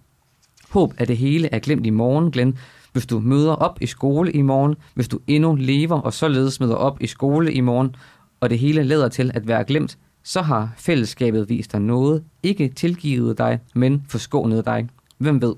Håb, 0.71 0.95
at 0.99 1.09
det 1.09 1.17
hele 1.17 1.49
er 1.53 1.59
glemt 1.59 1.87
i 1.87 1.91
morgen, 1.91 2.31
Glenn. 2.31 2.59
Hvis 2.93 3.07
du 3.07 3.21
møder 3.21 3.53
op 3.53 3.79
i 3.81 3.87
skole 3.87 4.33
i 4.33 4.43
morgen, 4.43 4.75
hvis 4.95 5.09
du 5.09 5.19
endnu 5.27 5.55
lever 5.55 6.01
og 6.01 6.13
således 6.13 6.61
møder 6.61 6.75
op 6.75 7.03
i 7.03 7.07
skole 7.07 7.53
i 7.53 7.61
morgen, 7.61 7.97
og 8.41 8.51
det 8.51 8.59
hele 8.59 8.83
leder 8.83 9.09
til 9.09 9.31
at 9.35 9.49
være 9.49 9.65
glemt, 9.65 9.99
så 10.23 10.43
har 10.43 10.73
fællesskabet 10.77 11.49
vist 11.49 11.73
dig 11.73 11.81
noget, 11.81 12.25
ikke 12.43 12.69
tilgivet 12.69 13.39
dig, 13.39 13.59
men 13.75 14.05
forskånet 14.09 14.65
dig. 14.65 14.89
Hvem 15.19 15.43
ved? 15.43 15.55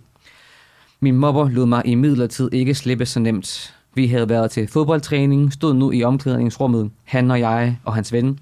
Min 1.00 1.16
mobber 1.16 1.49
lod 1.49 1.66
mig 1.66 1.82
i 1.85 1.94
midlertid 1.94 2.52
ikke 2.52 2.75
slippe 2.75 3.06
så 3.06 3.20
nemt. 3.20 3.75
Vi 3.94 4.06
havde 4.06 4.28
været 4.28 4.50
til 4.50 4.68
fodboldtræning, 4.68 5.52
stod 5.52 5.75
nu 5.75 5.92
i 5.92 6.02
omklædningsrummet, 6.02 6.90
han 7.04 7.30
og 7.30 7.40
jeg 7.40 7.78
og 7.85 7.94
hans 7.94 8.12
ven. 8.12 8.38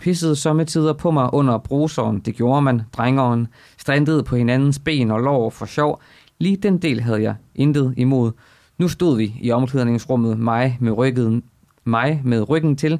Pissede 0.00 0.36
sommetider 0.36 0.92
på 0.92 1.10
mig 1.10 1.34
under 1.34 1.58
bruseren, 1.58 2.20
det 2.20 2.34
gjorde 2.36 2.62
man, 2.62 2.82
drengeren, 2.92 3.48
strandede 3.78 4.22
på 4.22 4.36
hinandens 4.36 4.78
ben 4.78 5.10
og 5.10 5.20
lår 5.20 5.50
for 5.50 5.66
sjov. 5.66 6.00
Lige 6.38 6.56
den 6.56 6.78
del 6.78 7.00
havde 7.00 7.22
jeg 7.22 7.34
intet 7.54 7.94
imod. 7.96 8.32
Nu 8.78 8.88
stod 8.88 9.16
vi 9.16 9.34
i 9.40 9.50
omklædningsrummet, 9.50 10.38
mig 10.38 10.76
med 10.80 10.92
ryggen, 10.92 11.42
mig 11.84 12.20
med 12.24 12.48
ryggen 12.48 12.76
til, 12.76 12.98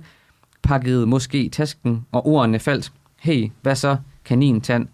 pakkede 0.62 1.06
måske 1.06 1.48
tasken, 1.48 2.06
og 2.12 2.26
ordene 2.26 2.58
faldt. 2.58 2.92
Hey, 3.20 3.50
hvad 3.62 3.74
så, 3.74 3.96
kanintand? 4.24 4.88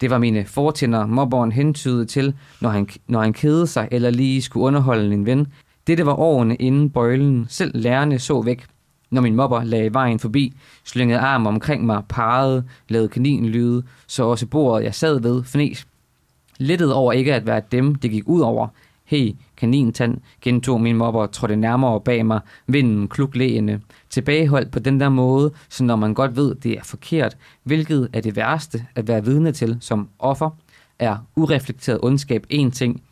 Det 0.00 0.10
var 0.10 0.18
mine 0.18 0.44
fortænder, 0.44 1.06
mobberen 1.06 1.52
hentydede 1.52 2.04
til, 2.04 2.34
når 2.60 2.70
han, 2.70 2.88
når 3.06 3.20
han 3.20 3.32
kedede 3.32 3.66
sig 3.66 3.88
eller 3.90 4.10
lige 4.10 4.42
skulle 4.42 4.66
underholde 4.66 5.14
en 5.14 5.26
ven. 5.26 5.46
Dette 5.86 6.06
var 6.06 6.14
årene 6.14 6.56
inden 6.56 6.90
bøjlen. 6.90 7.46
Selv 7.48 7.70
lærerne 7.74 8.18
så 8.18 8.42
væk. 8.42 8.66
Når 9.14 9.20
min 9.20 9.36
mobber 9.36 9.64
lagde 9.64 9.94
vejen 9.94 10.18
forbi, 10.18 10.52
slyngede 10.84 11.20
arm 11.20 11.46
omkring 11.46 11.86
mig, 11.86 12.02
parrede, 12.08 12.64
lavede 12.88 13.08
kaninlyde, 13.08 13.82
så 14.06 14.24
også 14.24 14.46
bordet, 14.46 14.84
jeg 14.84 14.94
sad 14.94 15.20
ved, 15.20 15.44
fnes. 15.44 15.86
Lettet 16.58 16.92
over 16.92 17.12
ikke 17.12 17.34
at 17.34 17.46
være 17.46 17.62
dem, 17.72 17.94
det 17.94 18.10
gik 18.10 18.22
ud 18.26 18.40
over. 18.40 18.68
Hey, 19.04 19.34
kanintand, 19.56 20.20
gentog 20.42 20.80
min 20.80 20.96
mobber, 20.96 21.26
trådte 21.26 21.56
nærmere 21.56 22.00
bag 22.00 22.26
mig, 22.26 22.40
vinden 22.66 23.08
kluklæende. 23.08 23.80
Tilbageholdt 24.10 24.70
på 24.70 24.78
den 24.78 25.00
der 25.00 25.08
måde, 25.08 25.52
så 25.68 25.84
når 25.84 25.96
man 25.96 26.14
godt 26.14 26.36
ved, 26.36 26.54
det 26.54 26.72
er 26.72 26.84
forkert, 26.84 27.36
hvilket 27.62 28.08
er 28.12 28.20
det 28.20 28.36
værste 28.36 28.86
at 28.94 29.08
være 29.08 29.24
vidne 29.24 29.52
til 29.52 29.76
som 29.80 30.08
offer, 30.18 30.50
er 30.98 31.16
ureflekteret 31.36 32.00
ondskab 32.02 32.46
en 32.50 32.70
ting. 32.70 33.02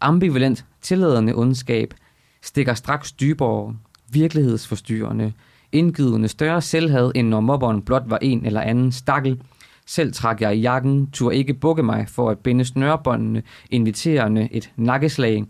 Ambivalent, 0.00 0.64
tilladende 0.80 1.34
ondskab 1.34 1.94
stikker 2.42 2.74
straks 2.74 3.12
dybere, 3.12 3.76
virkelighedsforstyrrende, 4.10 5.32
indgivende 5.72 6.28
større 6.28 6.60
selvhed, 6.60 7.12
end 7.14 7.28
når 7.28 7.40
mobberen 7.40 7.82
blot 7.82 8.02
var 8.06 8.18
en 8.18 8.46
eller 8.46 8.60
anden 8.60 8.92
stakkel. 8.92 9.40
Selv 9.86 10.12
trak 10.12 10.40
jeg 10.40 10.56
i 10.56 10.60
jakken, 10.60 11.10
turde 11.10 11.36
ikke 11.36 11.54
bukke 11.54 11.82
mig 11.82 12.08
for 12.08 12.30
at 12.30 12.38
binde 12.38 12.64
snørbåndene, 12.64 13.42
inviterende 13.70 14.48
et 14.52 14.70
nakkeslag. 14.76 15.44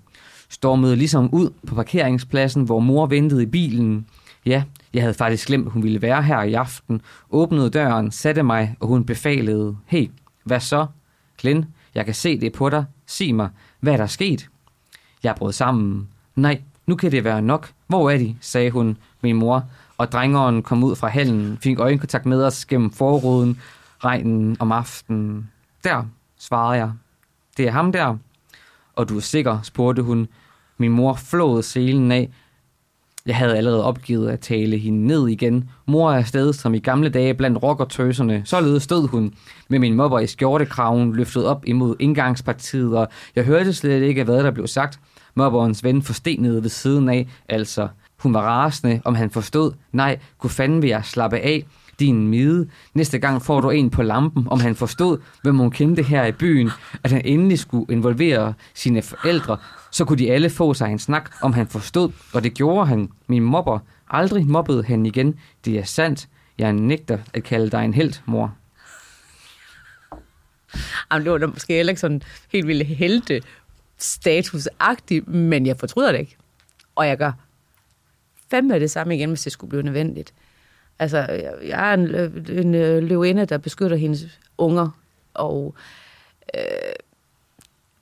Stormede 0.49 0.97
ligesom 0.97 1.35
ud 1.35 1.51
på 1.67 1.75
parkeringspladsen, 1.75 2.65
hvor 2.65 2.79
mor 2.79 3.07
ventede 3.07 3.43
i 3.43 3.47
bilen. 3.47 4.07
Ja, 4.47 4.65
jeg 4.95 5.03
havde 5.03 5.15
faktisk 5.15 5.47
glemt, 5.47 5.73
hun 5.73 5.83
ville 5.83 6.03
være 6.03 6.23
her 6.23 6.43
i 6.43 6.55
aften. 6.55 7.01
Åbnede 7.31 7.71
døren, 7.71 8.11
satte 8.11 8.43
mig, 8.43 8.77
og 8.81 8.89
hun 8.89 9.05
befalede. 9.05 9.77
Hey, 9.87 10.11
hvad 10.45 10.61
så? 10.61 10.87
Glenn, 11.39 11.67
jeg 11.95 12.05
kan 12.05 12.15
se 12.15 12.41
det 12.41 12.53
på 12.53 12.69
dig. 12.69 12.85
Sig 13.07 13.35
mig, 13.35 13.49
hvad 13.81 13.93
er 13.93 13.97
der 13.97 14.07
sket? 14.07 14.49
Jeg 15.23 15.35
brød 15.35 15.53
sammen. 15.53 16.09
Nej, 16.37 16.61
nu 16.87 16.97
kan 16.97 17.13
det 17.13 17.25
være 17.25 17.43
nok. 17.43 17.73
Hvor 17.87 18.11
er 18.11 18.19
de? 18.19 18.37
sagde 18.41 18.71
hun, 18.71 18.97
min 19.23 19.37
mor. 19.37 19.65
Og 20.03 20.13
drengeren 20.13 20.63
kom 20.63 20.85
ud 20.85 20.97
fra 20.97 21.09
hallen, 21.09 21.59
fik 21.61 21.79
øjenkontakt 21.79 22.27
med 22.27 22.45
os 22.45 22.65
gennem 22.65 22.91
forruden, 22.91 23.61
regnen 24.05 24.57
om 24.61 24.73
aftenen. 24.73 25.51
Der, 25.85 26.05
svarede 26.39 26.79
jeg. 26.79 26.91
Det 27.57 27.67
er 27.67 27.71
ham 27.71 27.93
der. 27.93 28.17
Og 28.97 29.09
du 29.09 29.17
er 29.17 29.21
sikker, 29.21 29.59
spurgte 29.63 30.03
hun. 30.03 30.29
Min 30.79 30.91
mor 30.91 31.15
flåede 31.15 31.63
selen 31.63 32.13
af. 32.13 32.31
Jeg 33.27 33.37
havde 33.37 33.57
allerede 33.57 33.85
opgivet 33.85 34.29
at 34.29 34.41
tale 34.41 34.79
hende 34.79 35.07
ned 35.07 35.29
igen. 35.29 35.71
Mor 35.87 36.13
er 36.13 36.19
afsted 36.19 36.53
som 36.53 36.75
i 36.75 36.79
gamle 36.79 37.09
dage 37.09 37.35
blandt 37.35 37.63
rockertøserne. 37.63 38.43
Således 38.45 38.83
stod 38.83 39.09
hun 39.09 39.35
med 39.69 39.79
min 39.79 39.95
mobber 39.95 40.19
i 40.19 40.27
skjortekraven 40.27 41.13
løftet 41.13 41.45
op 41.45 41.63
imod 41.67 41.97
indgangspartiet, 41.99 42.97
og 42.97 43.09
jeg 43.37 43.45
hørte 43.45 43.73
slet 43.73 44.03
ikke, 44.03 44.25
hvad 44.25 44.45
der 44.45 44.51
blev 44.51 44.67
sagt. 44.67 45.01
Mobberens 45.35 45.85
ven 45.85 46.03
forstenede 46.03 46.63
ved 46.63 46.71
siden 46.71 47.09
af, 47.09 47.29
altså 47.49 47.89
hun 48.23 48.35
var 48.35 48.41
rasende, 48.41 49.01
om 49.05 49.15
han 49.15 49.31
forstod. 49.31 49.73
Nej, 49.93 50.19
kunne 50.39 50.51
fanden 50.51 50.83
vil 50.83 50.89
jeg 50.89 51.05
slappe 51.05 51.39
af 51.39 51.65
din 51.99 52.29
mide. 52.29 52.69
Næste 52.95 53.19
gang 53.19 53.43
får 53.43 53.61
du 53.61 53.71
en 53.71 53.91
på 53.91 54.03
lampen, 54.03 54.49
om 54.51 54.61
han 54.61 54.75
forstod, 54.75 55.19
hvem 55.43 55.57
hun 55.57 55.71
kendte 55.71 56.03
her 56.03 56.25
i 56.25 56.33
byen, 56.33 56.71
at 57.03 57.13
han 57.13 57.23
endelig 57.25 57.59
skulle 57.59 57.93
involvere 57.95 58.55
sine 58.75 59.03
forældre, 59.03 59.57
så 59.91 60.05
kunne 60.05 60.19
de 60.19 60.33
alle 60.33 60.51
få 60.51 60.75
sig 60.75 60.91
en 60.91 60.99
snak, 60.99 61.31
om 61.43 61.53
han 61.53 61.67
forstod, 61.67 62.13
og 62.35 62.45
det 62.45 62.55
gjorde 62.55 62.87
han. 62.87 63.09
Min 63.27 63.43
mobber 63.43 63.79
aldrig 64.11 64.47
mobbede 64.47 64.85
han 64.85 65.07
igen. 65.07 65.39
Det 65.65 65.79
er 65.79 65.85
sandt. 65.85 66.29
Jeg 66.59 66.73
nægter 66.73 67.19
at 67.35 67.45
kalde 67.45 67.71
dig 67.71 67.85
en 67.85 67.95
held, 67.95 68.15
mor. 68.27 68.55
Jamen, 71.13 71.25
det 71.25 71.33
var 71.33 71.39
da 71.39 71.47
måske 71.47 71.75
heller 71.75 71.91
ikke 71.91 72.01
sådan 72.01 72.23
helt 72.53 72.67
vildt 72.67 72.87
helte 72.87 73.43
statusagtigt, 73.99 75.29
men 75.29 75.67
jeg 75.67 75.77
fortryder 75.79 76.13
det 76.13 76.19
ikke. 76.21 76.37
Og 76.95 77.07
jeg 77.07 77.19
gør 77.19 77.33
fandme 78.53 78.81
det 78.81 78.91
samme 78.91 79.17
igen, 79.17 79.29
hvis 79.29 79.43
det 79.43 79.53
skulle 79.53 79.69
blive 79.69 79.83
nødvendigt. 79.83 80.35
Altså, 80.99 81.19
jeg 81.63 81.91
er 81.91 81.95
en, 81.95 82.15
en 82.59 82.73
løvinde, 83.05 83.47
der 83.47 83.59
beskytter 83.59 83.97
hendes 83.97 84.41
unger, 84.59 84.89
og 85.35 85.75
øh, 86.55 86.63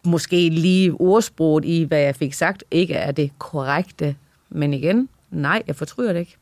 måske 0.05 0.49
lige 0.49 0.93
ordsproget 0.93 1.65
i, 1.65 1.83
hvad 1.83 2.01
jeg 2.01 2.17
fik 2.17 2.35
sagt, 2.35 2.65
ikke 2.71 2.95
er 2.95 3.13
det 3.13 3.31
korrekte. 3.39 4.17
Men 4.49 4.75
igen, 4.75 5.09
nej, 5.31 5.63
jeg 5.67 5.77
fortryder 5.77 6.13
det 6.13 6.21
ikke. 6.21 6.37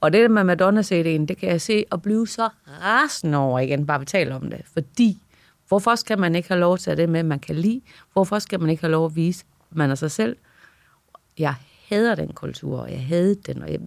Og 0.00 0.12
det 0.12 0.20
der 0.20 0.28
med 0.28 0.44
Madonna-CD'en, 0.44 1.26
det 1.26 1.36
kan 1.36 1.48
jeg 1.48 1.60
se 1.60 1.84
og 1.90 2.02
blive 2.02 2.28
så 2.28 2.48
rasende 2.82 3.38
over 3.38 3.58
igen, 3.58 3.86
bare 3.86 4.00
vi 4.00 4.06
taler 4.06 4.34
om 4.34 4.50
det. 4.50 4.60
Fordi, 4.72 5.18
hvorfor 5.68 5.94
skal 5.94 6.18
man 6.18 6.34
ikke 6.34 6.48
have 6.48 6.60
lov 6.60 6.78
til 6.78 6.90
at 6.90 6.96
det 6.96 7.08
med, 7.08 7.22
man 7.22 7.38
kan 7.38 7.54
lide? 7.54 7.80
Hvorfor 8.12 8.38
skal 8.38 8.60
man 8.60 8.70
ikke 8.70 8.82
have 8.82 8.90
lov 8.90 9.06
at 9.06 9.16
vise, 9.16 9.44
man 9.70 9.90
er 9.90 9.94
sig 9.94 10.10
selv? 10.10 10.36
Jeg 11.38 11.54
hader 11.88 12.14
den 12.14 12.32
kultur, 12.32 12.80
og 12.80 12.90
jeg 12.90 13.06
havde 13.06 13.34
den, 13.34 13.62
og 13.62 13.72
jeg, 13.72 13.80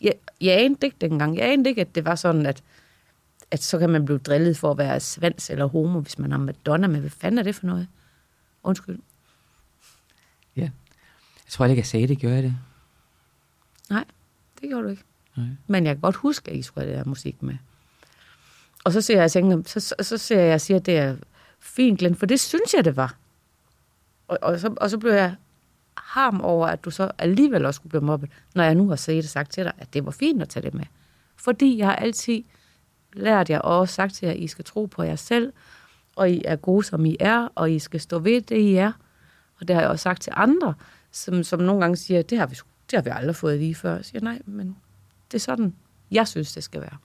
jeg, 0.00 0.14
jeg 0.40 0.64
anede 0.64 0.86
ikke 0.86 0.96
dengang. 1.00 1.36
Jeg 1.36 1.52
anede 1.52 1.68
ikke, 1.68 1.80
at 1.80 1.94
det 1.94 2.04
var 2.04 2.14
sådan, 2.14 2.46
at, 2.46 2.62
at 3.50 3.62
så 3.62 3.78
kan 3.78 3.90
man 3.90 4.04
blive 4.04 4.18
drillet 4.18 4.56
for 4.56 4.70
at 4.70 4.78
være 4.78 5.00
svans 5.00 5.50
eller 5.50 5.66
homo, 5.66 6.00
hvis 6.00 6.18
man 6.18 6.30
har 6.30 6.38
Madonna 6.38 6.86
med. 6.86 7.00
Hvad 7.00 7.10
fanden 7.10 7.38
er 7.38 7.42
det 7.42 7.54
for 7.54 7.66
noget? 7.66 7.88
Undskyld. 8.62 8.98
Ja. 10.56 10.62
Jeg 11.44 11.50
tror 11.50 11.66
ikke, 11.66 11.80
jeg 11.80 11.86
sagde 11.86 12.08
det. 12.08 12.18
Gjorde 12.18 12.34
jeg 12.34 12.42
det? 12.42 12.56
Nej, 13.90 14.04
det 14.60 14.68
gjorde 14.68 14.84
du 14.84 14.88
ikke. 14.88 15.04
Nej. 15.36 15.46
Men 15.66 15.86
jeg 15.86 15.94
kan 15.94 16.00
godt 16.00 16.16
huske, 16.16 16.50
at 16.50 16.56
I 16.56 16.62
skulle 16.62 16.84
have 16.84 16.96
det 16.96 17.04
der 17.04 17.08
musik 17.08 17.42
med. 17.42 17.56
Og 18.84 18.92
så 18.92 19.00
ser 19.00 19.20
jeg, 19.20 19.30
tænker, 19.30 19.62
så, 19.66 19.80
så, 19.80 19.94
så 20.00 20.18
ser 20.18 20.40
jeg, 20.40 20.48
jeg 20.48 20.60
siger, 20.60 20.78
at 20.78 20.86
det 20.86 20.98
er 20.98 21.16
fint, 21.60 21.98
Glenn, 21.98 22.14
for 22.14 22.26
det 22.26 22.40
synes 22.40 22.74
jeg, 22.74 22.84
det 22.84 22.96
var. 22.96 23.16
Og, 24.28 24.38
og, 24.42 24.60
så, 24.60 24.74
og 24.76 24.90
så 24.90 24.98
blev 24.98 25.12
jeg 25.12 25.34
harm 25.96 26.40
over, 26.40 26.66
at 26.66 26.84
du 26.84 26.90
så 26.90 27.10
alligevel 27.18 27.64
også 27.64 27.78
skulle 27.78 27.90
blive 27.90 28.02
mobbet, 28.02 28.30
når 28.54 28.64
jeg 28.64 28.74
nu 28.74 28.88
har 28.88 28.96
set 28.96 29.22
det 29.22 29.30
sagt 29.30 29.52
til 29.52 29.64
dig, 29.64 29.72
at 29.78 29.94
det 29.94 30.04
var 30.04 30.10
fint 30.10 30.42
at 30.42 30.48
tage 30.48 30.64
det 30.64 30.74
med. 30.74 30.84
Fordi 31.36 31.78
jeg 31.78 31.86
har 31.86 31.96
altid 31.96 32.42
lært 33.12 33.50
jer 33.50 33.58
og 33.58 33.78
også 33.78 33.94
sagt 33.94 34.14
til 34.14 34.26
jer, 34.26 34.32
at 34.32 34.38
I 34.40 34.46
skal 34.46 34.64
tro 34.64 34.86
på 34.86 35.02
jer 35.02 35.16
selv, 35.16 35.52
og 36.16 36.30
I 36.30 36.42
er 36.44 36.56
gode, 36.56 36.84
som 36.84 37.06
I 37.06 37.16
er, 37.20 37.48
og 37.54 37.72
I 37.72 37.78
skal 37.78 38.00
stå 38.00 38.18
ved 38.18 38.40
det, 38.40 38.58
I 38.58 38.74
er. 38.74 38.92
Og 39.60 39.68
det 39.68 39.76
har 39.76 39.82
jeg 39.82 39.90
også 39.90 40.02
sagt 40.02 40.22
til 40.22 40.32
andre, 40.36 40.74
som, 41.10 41.42
som 41.42 41.60
nogle 41.60 41.80
gange 41.80 41.96
siger, 41.96 42.22
det 42.22 42.38
har 42.38 42.46
vi, 42.46 42.54
det 42.90 42.96
har 42.96 43.02
vi 43.02 43.10
aldrig 43.12 43.36
fået 43.36 43.58
lige 43.58 43.74
før. 43.74 43.94
Jeg 43.94 44.04
siger, 44.04 44.20
nej, 44.20 44.38
men 44.46 44.76
det 45.32 45.38
er 45.38 45.40
sådan, 45.40 45.74
jeg 46.10 46.28
synes, 46.28 46.52
det 46.52 46.64
skal 46.64 46.80
være. 46.80 46.96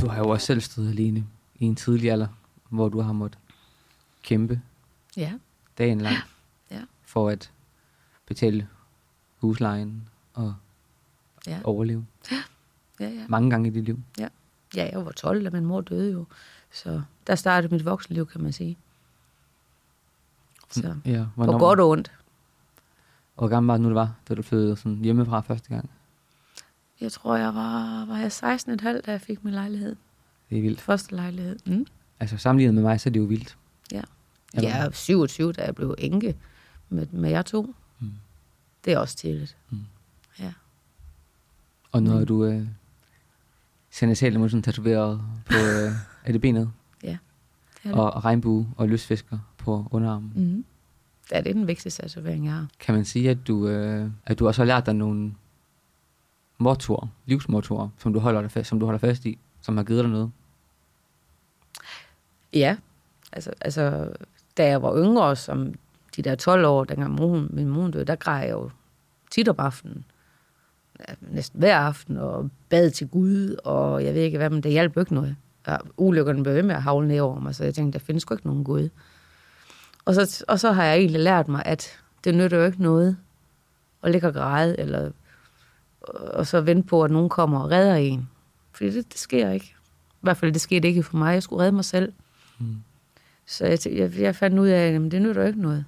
du 0.00 0.08
har 0.08 0.18
jo 0.18 0.28
også 0.28 0.46
selv 0.46 0.60
stået 0.60 0.88
alene 0.88 1.26
i 1.58 1.64
en 1.64 1.76
tidlig 1.76 2.10
alder, 2.10 2.26
hvor 2.68 2.88
du 2.88 3.00
har 3.00 3.12
måttet 3.12 3.38
kæmpe 4.22 4.60
Ja, 5.18 5.32
dagen 5.78 6.00
lang 6.00 6.16
Ja. 6.70 6.80
for 7.06 7.28
at 7.28 7.50
betale 8.26 8.68
huslejen 9.38 10.08
og 10.34 10.54
ja, 11.46 11.60
overleve. 11.64 12.06
ja, 12.30 12.36
ja. 13.00 13.26
Mange 13.28 13.50
gange 13.50 13.68
i 13.68 13.70
dit 13.72 13.84
liv. 13.84 13.98
Ja, 14.18 14.28
jeg 14.74 15.04
var 15.04 15.12
12, 15.12 15.44
da 15.44 15.50
min 15.50 15.64
mor 15.66 15.80
døde 15.80 16.12
jo. 16.12 16.24
Så 16.70 17.02
der 17.26 17.34
startede 17.34 17.74
mit 17.74 17.84
voksenliv, 17.84 18.26
kan 18.26 18.42
man 18.42 18.52
sige. 18.52 18.78
Så 20.70 20.96
Ja, 21.04 21.26
på 21.36 21.44
godt 21.58 21.80
og 21.80 21.88
ondt. 21.88 22.12
Hvor 23.34 23.48
gammel 23.48 23.66
var 23.66 23.74
det 23.74 23.82
nu, 23.82 23.88
det 23.88 23.94
var, 23.94 24.14
da 24.28 24.34
du 24.34 24.42
flyttede 24.42 24.76
sådan 24.76 24.98
hjemmefra 24.98 25.40
første 25.40 25.68
gang? 25.68 25.90
Jeg 27.00 27.12
tror, 27.12 27.36
jeg 27.36 27.54
var, 27.54 28.04
var 28.04 28.18
jeg 28.18 28.26
16,5, 28.32 29.00
da 29.00 29.10
jeg 29.10 29.20
fik 29.20 29.44
min 29.44 29.54
lejlighed. 29.54 29.96
Det 30.50 30.58
er 30.58 30.62
vildt. 30.62 30.80
Første 30.80 31.14
lejlighed. 31.16 31.58
Mm. 31.66 31.86
Altså 32.20 32.36
sammenlignet 32.36 32.74
med 32.74 32.82
mig, 32.82 33.00
så 33.00 33.08
er 33.08 33.12
det 33.12 33.20
jo 33.20 33.24
vildt. 33.24 33.56
Ja. 33.92 34.02
Jeg 34.54 34.62
var- 34.62 34.68
Jeg 34.68 34.86
er 34.86 34.90
27, 34.90 35.52
da 35.52 35.64
jeg 35.64 35.74
blev 35.74 35.94
enke 35.98 36.36
med, 36.88 37.06
med 37.06 37.30
jer 37.30 37.42
to. 37.42 37.74
Mm. 38.00 38.10
Det 38.84 38.92
er 38.92 38.98
også 38.98 39.16
tidligt. 39.16 39.56
Mm. 39.70 39.78
Ja. 40.38 40.52
Og 41.92 42.02
nu 42.02 42.18
Mm. 42.18 42.26
du 42.26 42.44
øh, 42.44 42.66
senatale 43.90 44.38
måske 44.38 44.60
tatoveret 44.62 45.20
på, 45.46 45.54
øh, 45.54 45.92
er 46.24 46.32
det 46.32 46.40
benet? 46.40 46.70
Det 47.02 47.10
er 47.10 47.16
det. 47.84 47.92
Og, 47.92 48.10
og 48.14 48.24
regnbue 48.24 48.68
og 48.76 48.88
lystfisker 48.88 49.38
på 49.58 49.88
underarmen. 49.90 50.32
Mm. 50.36 50.64
Ja, 51.32 51.38
det 51.38 51.46
er 51.50 51.52
den 51.54 51.66
vigtigste 51.66 52.02
tatovering, 52.02 52.44
jeg 52.44 52.52
har. 52.54 52.66
Kan 52.80 52.94
man 52.94 53.04
sige, 53.04 53.30
at 53.30 53.38
du, 53.46 53.68
øh, 53.68 54.10
at 54.26 54.38
du 54.38 54.46
også 54.46 54.60
har 54.62 54.66
lært 54.66 54.86
dig 54.86 54.94
nogle 54.94 55.34
mottoer, 56.58 57.06
livsmottoer, 57.26 57.88
som 57.98 58.12
du 58.12 58.18
holder 58.18 58.40
dig 58.40 58.50
fast, 58.50 58.68
som 58.68 58.80
du 58.80 58.84
holder 58.86 58.98
fast 58.98 59.24
i, 59.26 59.38
som 59.60 59.76
har 59.76 59.84
givet 59.84 60.04
dig 60.04 60.10
noget? 60.12 60.30
Ja, 62.52 62.76
altså, 63.32 63.50
altså 63.60 64.12
da 64.58 64.68
jeg 64.68 64.82
var 64.82 64.96
yngre, 64.96 65.36
som 65.36 65.74
de 66.16 66.22
der 66.22 66.34
12 66.34 66.66
år, 66.66 66.84
dengang 66.84 67.14
mor, 67.14 67.46
min 67.50 67.68
mor 67.68 67.88
døde, 67.88 68.04
der 68.04 68.16
græd 68.16 68.42
jeg 68.42 68.50
jo 68.50 68.70
tit 69.30 69.48
om 69.48 69.54
aftenen. 69.58 70.04
Ja, 71.08 71.14
næsten 71.20 71.58
hver 71.58 71.78
aften, 71.78 72.16
og 72.16 72.50
bad 72.68 72.90
til 72.90 73.08
Gud, 73.08 73.56
og 73.64 74.04
jeg 74.04 74.14
ved 74.14 74.22
ikke 74.22 74.38
hvad, 74.38 74.50
men 74.50 74.62
det 74.62 74.72
hjalp 74.72 74.96
jo 74.96 75.00
ikke 75.00 75.14
noget. 75.14 75.36
Ja, 75.66 75.76
ulykkerne 75.96 76.42
blev 76.42 76.54
ved 76.54 76.62
med 76.62 76.74
at 76.74 76.82
havle 76.82 77.08
ned 77.08 77.20
over 77.20 77.40
mig, 77.40 77.54
så 77.54 77.64
jeg 77.64 77.74
tænkte, 77.74 77.98
der 77.98 78.04
findes 78.04 78.26
jo 78.30 78.34
ikke 78.34 78.46
nogen 78.46 78.64
Gud. 78.64 78.88
Og 80.04 80.14
så, 80.14 80.44
og 80.48 80.60
så 80.60 80.72
har 80.72 80.84
jeg 80.84 80.98
egentlig 80.98 81.20
lært 81.20 81.48
mig, 81.48 81.62
at 81.66 81.98
det 82.24 82.34
nytter 82.34 82.58
jo 82.58 82.64
ikke 82.64 82.82
noget 82.82 83.16
at 84.02 84.10
ligge 84.10 84.26
og 84.26 84.34
græde, 84.34 84.80
eller, 84.80 85.10
og 86.34 86.46
så 86.46 86.60
vente 86.60 86.88
på, 86.88 87.02
at 87.02 87.10
nogen 87.10 87.28
kommer 87.28 87.60
og 87.60 87.70
redder 87.70 87.94
en. 87.94 88.28
Fordi 88.72 88.90
det, 88.90 89.12
det 89.12 89.18
sker 89.18 89.50
ikke. 89.50 89.74
I 90.10 90.20
hvert 90.20 90.36
fald, 90.36 90.52
det 90.52 90.60
skete 90.60 90.88
ikke 90.88 91.02
for 91.02 91.16
mig. 91.16 91.32
Jeg 91.32 91.42
skulle 91.42 91.62
redde 91.62 91.74
mig 91.74 91.84
selv. 91.84 92.12
Mm. 92.58 92.76
Så 93.48 93.66
jeg, 93.66 93.78
jeg, 93.86 94.18
jeg 94.18 94.36
fandt 94.36 94.58
ud 94.58 94.68
af, 94.68 94.86
at 94.86 94.92
jamen, 94.92 95.10
det 95.10 95.22
nytter 95.22 95.42
jo 95.42 95.46
ikke 95.46 95.60
noget. 95.62 95.84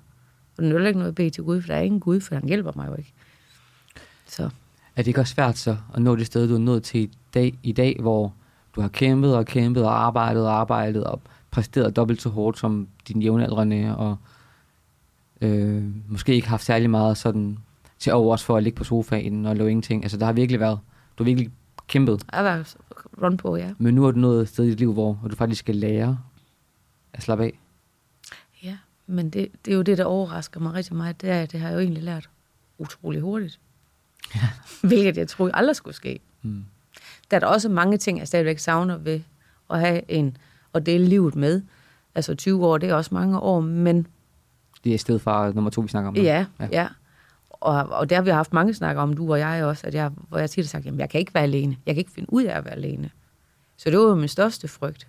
Og 0.57 0.63
det 0.63 0.73
nytter 0.73 0.87
ikke 0.87 0.99
noget 0.99 1.09
at 1.09 1.15
bede 1.15 1.31
til 1.31 1.45
Gud, 1.45 1.61
for 1.61 1.67
der 1.67 1.75
er 1.75 1.81
ingen 1.81 2.01
Gud, 2.01 2.21
for 2.21 2.35
han 2.35 2.49
hjælper 2.49 2.73
mig 2.77 2.89
jo 2.89 2.95
ikke. 2.95 3.13
Så 4.27 4.43
Er 4.97 5.03
det 5.03 5.07
ikke 5.07 5.21
også 5.21 5.35
svært 5.35 5.59
så 5.59 5.77
at 5.95 6.03
nå 6.03 6.17
det 6.17 6.27
sted, 6.27 6.49
du 6.49 6.55
er 6.55 6.59
nået 6.59 6.83
til 6.83 7.01
i 7.01 7.11
dag, 7.35 7.59
i 7.63 7.73
dag, 7.73 7.97
hvor 8.01 8.35
du 8.77 8.81
har 8.81 8.89
kæmpet 8.89 9.37
og 9.37 9.47
kæmpet 9.47 9.85
og 9.85 10.03
arbejdet 10.05 10.47
og 10.47 10.53
arbejdet 10.53 11.05
og 11.05 11.21
præsteret 11.51 11.97
dobbelt 11.97 12.23
så 12.23 12.29
hårdt 12.29 12.59
som 12.59 12.89
dine 13.09 13.23
jævnaldrende 13.23 13.97
og 13.97 14.17
øh, 15.41 15.85
måske 16.09 16.35
ikke 16.35 16.49
haft 16.49 16.65
særlig 16.65 16.91
meget 16.91 17.19
sådan 17.19 17.59
til 17.99 18.13
overs 18.13 18.45
for 18.45 18.57
at 18.57 18.63
ligge 18.63 18.77
på 18.77 18.85
sofaen 18.85 19.47
og 19.47 19.57
lave 19.57 19.71
ingenting. 19.71 20.05
Altså 20.05 20.19
der 20.19 20.27
har 20.27 20.33
virkelig 20.33 20.61
været, 20.61 20.79
du 21.19 21.23
har 21.23 21.27
virkelig 21.27 21.51
kæmpet. 21.89 22.23
jeg 22.33 22.45
var 22.45 22.75
run 23.23 23.37
på, 23.37 23.57
ja. 23.57 23.71
Men 23.79 23.95
nu 23.95 24.07
er 24.07 24.11
du 24.11 24.19
nået 24.19 24.43
et 24.43 24.49
sted 24.49 24.65
i 24.65 24.71
dit 24.71 24.79
liv, 24.79 24.93
hvor 24.93 25.19
du 25.31 25.37
faktisk 25.37 25.59
skal 25.59 25.77
lære 25.77 26.19
at 27.13 27.23
slappe 27.23 27.45
af. 27.45 27.59
Ja, 28.63 28.77
men 29.07 29.31
det, 29.31 29.49
det 29.65 29.73
er 29.73 29.77
jo 29.77 29.83
det, 29.83 29.99
der 29.99 30.05
overrasker 30.05 30.61
mig 30.61 30.75
rigtig 30.75 30.97
meget. 30.97 31.21
Det 31.21 31.31
er, 31.31 31.43
at 31.43 31.53
det 31.53 31.61
har 31.61 31.69
jeg 31.69 31.75
jo 31.75 31.81
egentlig 31.81 32.03
lært 32.03 32.29
utrolig 32.79 33.21
hurtigt. 33.21 33.61
Ja. 34.35 34.41
Hvilket 34.89 35.17
jeg 35.17 35.29
troede 35.29 35.53
aldrig 35.55 35.77
skulle 35.77 35.97
ske. 35.97 36.21
Mm. 36.43 36.65
Der 37.31 37.37
er 37.37 37.41
der 37.41 37.47
også 37.47 37.69
mange 37.69 37.99
ting, 37.99 38.19
jeg 38.19 38.29
stadigvæk 38.29 38.59
savner 38.59 38.97
ved 38.97 39.21
at 39.71 39.81
have 39.81 40.11
en, 40.11 40.37
og 40.73 40.87
dele 40.87 41.05
livet 41.07 41.35
med. 41.35 41.63
Altså 42.15 42.35
20 42.35 42.67
år, 42.67 42.79
det 42.79 42.89
er 42.89 42.95
også 42.95 43.15
mange 43.15 43.39
år, 43.41 43.61
men 43.61 44.07
Det 44.85 44.95
er 45.11 45.19
for 45.19 45.53
nummer 45.53 45.71
to, 45.71 45.81
vi 45.81 45.89
snakker 45.89 46.09
om. 46.09 46.15
nu. 46.15 46.23
Ja. 46.23 46.47
ja. 46.61 46.69
ja. 46.73 46.89
Og, 47.51 47.75
og 47.75 48.11
der 48.11 48.17
har 48.17 48.23
vi 48.23 48.31
haft 48.31 48.53
mange 48.53 48.75
snakker 48.75 49.03
om, 49.03 49.13
du 49.13 49.33
og 49.33 49.39
jeg 49.39 49.65
også, 49.65 49.87
at 49.87 49.95
jeg, 49.95 50.11
hvor 50.29 50.39
jeg 50.39 50.51
tit 50.51 50.65
har 50.65 50.69
sagt, 50.69 50.87
jamen 50.87 51.01
jeg 51.01 51.11
kan 51.11 51.21
ikke 51.21 51.35
være 51.35 51.43
alene. 51.43 51.77
Jeg 51.87 51.95
kan 51.95 52.01
ikke 52.01 52.11
finde 52.11 52.33
ud 52.33 52.45
af 52.45 52.59
at 52.59 52.65
være 52.65 52.75
alene. 52.75 53.11
Så 53.77 53.91
det 53.91 53.99
var 53.99 54.05
jo 54.05 54.15
min 54.15 54.29
største 54.29 54.69
frygt. 54.69 55.09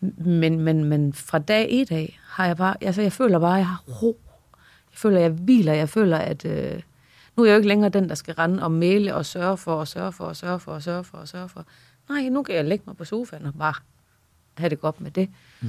Men, 0.00 0.60
men, 0.60 0.84
men 0.84 1.12
fra 1.12 1.38
dag 1.38 1.66
et 1.70 1.90
af 1.90 2.18
har 2.22 2.46
jeg 2.46 2.56
bare, 2.56 2.84
altså 2.84 3.02
jeg 3.02 3.12
føler 3.12 3.38
bare, 3.38 3.54
at 3.54 3.58
jeg 3.58 3.66
har 3.66 3.82
ro. 4.02 4.20
Jeg 4.92 4.98
føler, 4.98 5.16
at 5.16 5.22
jeg 5.22 5.30
hviler. 5.30 5.72
Jeg 5.72 5.88
føler, 5.88 6.18
at 6.18 6.44
øh, 6.44 6.82
nu 7.36 7.42
er 7.42 7.46
jeg 7.46 7.52
jo 7.52 7.56
ikke 7.56 7.68
længere 7.68 7.90
den, 7.90 8.08
der 8.08 8.14
skal 8.14 8.34
rende 8.34 8.62
og 8.62 8.72
male 8.72 9.14
og 9.14 9.26
sørge 9.26 9.56
for, 9.56 9.74
og 9.74 9.88
sørge 9.88 10.12
for, 10.12 10.24
og 10.24 10.36
sørge 10.36 10.60
for, 10.60 10.72
og 10.72 10.82
sørge 10.82 11.04
for, 11.04 11.18
og 11.18 11.28
sørge 11.28 11.48
for. 11.48 11.66
Nej, 12.08 12.28
nu 12.28 12.42
kan 12.42 12.54
jeg 12.54 12.64
lægge 12.64 12.84
mig 12.86 12.96
på 12.96 13.04
sofaen 13.04 13.46
og 13.46 13.54
bare 13.54 13.74
have 14.58 14.70
det 14.70 14.80
godt 14.80 15.00
med 15.00 15.10
det. 15.10 15.30
Mm. 15.60 15.68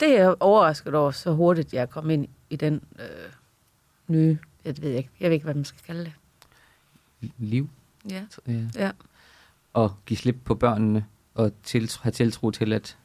Det 0.00 0.08
er 0.08 0.22
jeg 0.22 0.34
overrasket 0.40 0.94
over, 0.94 1.10
så 1.10 1.32
hurtigt 1.32 1.74
jeg 1.74 1.90
kom 1.90 2.10
ind 2.10 2.28
i 2.50 2.56
den 2.56 2.82
øh, 2.98 3.32
nye, 4.08 4.38
jeg 4.64 4.82
ved 4.82 4.90
ikke, 4.90 5.10
jeg 5.20 5.30
ved 5.30 5.34
ikke, 5.34 5.44
hvad 5.44 5.54
man 5.54 5.64
skal 5.64 5.80
kalde 5.86 6.04
det. 6.04 6.12
Liv. 7.38 7.70
Ja. 8.10 8.24
Ja. 8.46 8.60
Ja. 8.74 8.90
Og 9.72 9.96
give 10.06 10.16
slip 10.16 10.36
på 10.44 10.54
børnene 10.54 11.06
og 11.34 11.52
til, 11.62 11.90
have 12.02 12.12
tiltro 12.12 12.50
til, 12.50 12.72
at 12.72 12.96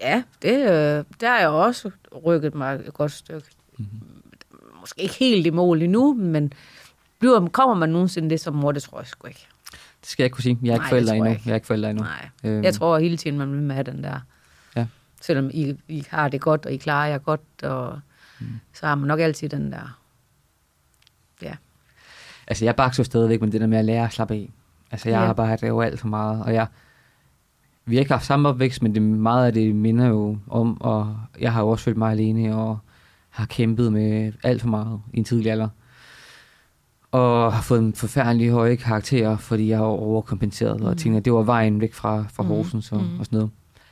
Ja, 0.00 0.22
det, 0.42 0.58
øh, 0.58 1.04
der 1.20 1.30
er 1.30 1.40
jeg 1.40 1.48
også 1.48 1.90
rykket 2.26 2.54
mig 2.54 2.74
et 2.74 2.94
godt 2.94 3.12
stykke. 3.12 3.46
Mhm. 3.78 3.88
Måske 4.80 5.02
ikke 5.02 5.14
helt 5.14 5.46
i 5.46 5.50
mål 5.50 5.82
endnu, 5.82 6.14
men 6.14 6.52
bliver, 7.18 7.48
kommer 7.48 7.74
man 7.76 7.88
nogensinde 7.88 8.30
det 8.30 8.40
som 8.40 8.54
mor, 8.54 8.72
det 8.72 8.82
tror 8.82 8.98
jeg 9.00 9.06
sgu 9.06 9.26
ikke. 9.28 9.46
det 10.00 10.08
skal 10.10 10.22
jeg 10.22 10.26
ikke 10.26 10.34
kunne 10.34 10.42
sige. 10.42 10.58
Jeg 10.62 10.68
er 10.70 10.74
ikke 10.74 10.82
Nej, 10.82 10.88
tror 10.90 10.96
jeg 10.96 11.16
endnu. 11.16 11.30
ikke. 11.30 11.42
Jeg 11.46 11.50
er 11.50 11.54
ikke 11.54 11.66
forældre 11.66 11.90
endnu. 11.90 12.04
Nej, 12.04 12.28
Øhm, 12.44 12.64
jeg 12.64 12.74
tror 12.74 12.98
hele 12.98 13.16
tiden, 13.16 13.38
man 13.38 13.52
vil 13.52 13.62
med 13.62 13.84
den 13.84 14.04
der. 14.04 14.20
Ja. 14.76 14.86
Selvom 15.20 15.50
I, 15.52 15.76
I 15.88 16.06
har 16.10 16.28
det 16.28 16.40
godt, 16.40 16.66
og 16.66 16.72
I 16.72 16.76
klarer 16.76 17.06
jer 17.08 17.18
godt, 17.18 17.62
og 17.62 18.00
Mm. 18.40 18.46
så 18.72 18.86
har 18.86 18.94
man 18.94 19.08
nok 19.08 19.20
altid 19.20 19.48
den 19.48 19.72
der. 19.72 19.98
Altså, 22.48 22.64
jeg 22.64 22.76
bakser 22.76 23.02
stadigvæk 23.02 23.40
med 23.40 23.50
det 23.50 23.60
der 23.60 23.66
med 23.66 23.78
at 23.78 23.84
lære 23.84 24.04
at 24.04 24.12
slappe 24.12 24.34
af. 24.34 24.50
Altså, 24.90 25.08
jeg 25.08 25.20
Ja. 25.20 25.28
arbejder 25.28 25.66
jo 25.66 25.80
alt 25.80 26.00
for 26.00 26.08
meget, 26.08 26.42
og 26.44 26.54
jeg... 26.54 26.66
Vi 27.86 27.96
har 27.96 28.00
ikke 28.00 28.12
haft 28.12 28.26
samme 28.26 28.48
opvækst, 28.48 28.82
men 28.82 28.94
det, 28.94 29.02
meget 29.02 29.46
af 29.46 29.52
det 29.52 29.74
minder 29.74 30.06
jo 30.06 30.38
om, 30.48 30.80
og 30.80 31.16
jeg 31.40 31.52
har 31.52 31.60
jo 31.60 31.68
også 31.68 31.84
følt 31.84 31.96
mig 31.96 32.10
alene, 32.12 32.56
og 32.56 32.78
har 33.30 33.46
kæmpet 33.46 33.92
med 33.92 34.32
alt 34.42 34.60
for 34.60 34.68
meget 34.68 35.00
i 35.12 35.18
en 35.18 35.24
tidlig 35.24 35.52
alder. 35.52 35.68
Og 37.12 37.52
har 37.52 37.62
fået 37.62 37.78
en 37.78 37.94
forfærdelig 37.94 38.50
høje 38.50 38.76
karakterer, 38.76 39.36
fordi 39.36 39.68
jeg 39.68 39.78
har 39.78 39.84
overkompenseret, 39.84 40.80
mm. 40.80 40.86
og 40.86 40.96
tænkte, 40.98 41.18
at 41.18 41.24
det 41.24 41.32
var 41.32 41.42
vejen 41.42 41.80
væk 41.80 41.94
fra, 41.94 42.24
fra 42.32 42.42
Mm. 42.42 42.48
Horsens 42.48 42.92
og, 42.92 43.02
Mm. 43.02 43.18
og 43.18 43.24
sådan 43.26 43.36
noget. 43.36 43.50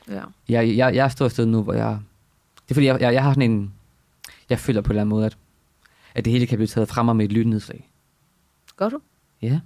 Ja. 0.09 0.23
Jeg, 0.49 0.77
jeg, 0.77 0.95
jeg 0.95 1.11
står 1.11 1.27
et 1.27 1.33
sted 1.33 1.47
nu, 1.47 1.63
hvor 1.63 1.73
jeg... 1.73 1.99
Det 2.65 2.71
er 2.71 2.75
fordi, 2.75 2.87
jeg, 2.87 3.01
jeg, 3.01 3.15
jeg 3.15 3.23
har 3.23 3.33
sådan 3.33 3.51
en... 3.51 3.73
Jeg 4.51 4.59
føler 4.59 4.81
på 4.81 4.87
en 4.87 4.91
eller 4.93 5.01
anden 5.01 5.11
måde, 5.11 5.27
at, 5.27 5.37
at 6.15 6.25
det 6.25 6.33
hele 6.33 6.47
kan 6.47 6.59
blive 6.59 6.67
taget 6.67 6.89
fra 6.89 7.03
mig 7.03 7.17
med 7.17 7.25
et 7.25 7.33
lydnedslag. 7.33 7.91
Gør 8.77 8.89
du? 8.89 8.99
Ja. 9.43 9.61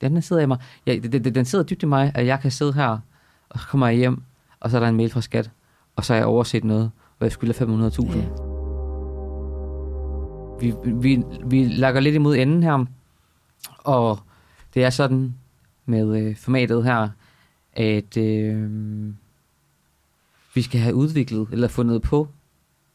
Den 0.00 0.22
sidder 0.22 0.42
i 0.42 0.46
mig. 0.46 0.58
Ja, 0.86 0.96
den, 0.98 1.34
den, 1.34 1.44
sidder 1.44 1.64
dybt 1.64 1.82
i 1.82 1.86
mig, 1.86 2.12
at 2.14 2.26
jeg 2.26 2.40
kan 2.40 2.50
sidde 2.50 2.72
her, 2.72 2.98
og 3.48 3.60
så 3.60 3.66
kommer 3.66 3.86
jeg 3.88 3.96
hjem, 3.96 4.22
og 4.60 4.70
så 4.70 4.76
er 4.76 4.80
der 4.80 4.88
en 4.88 4.96
mail 4.96 5.10
fra 5.10 5.20
skat, 5.20 5.50
og 5.96 6.04
så 6.04 6.12
har 6.12 6.18
jeg 6.18 6.26
overset 6.26 6.64
noget, 6.64 6.90
og 7.18 7.24
jeg 7.24 7.32
skylder 7.32 7.54
500.000. 7.54 8.16
Ja. 8.16 8.24
Vi, 10.60 10.74
vi, 10.86 11.22
vi 11.46 11.64
lakker 11.68 12.00
lidt 12.00 12.14
imod 12.14 12.36
enden 12.36 12.62
her, 12.62 12.84
og 13.78 14.18
det 14.74 14.84
er 14.84 14.90
sådan 14.90 15.34
med 15.86 16.16
øh, 16.18 16.36
formatet 16.36 16.84
her, 16.84 17.08
at 17.72 18.16
øh, 18.16 18.70
vi 20.54 20.62
skal 20.62 20.80
have 20.80 20.94
udviklet 20.94 21.48
eller 21.52 21.68
fundet 21.68 22.02
på 22.02 22.28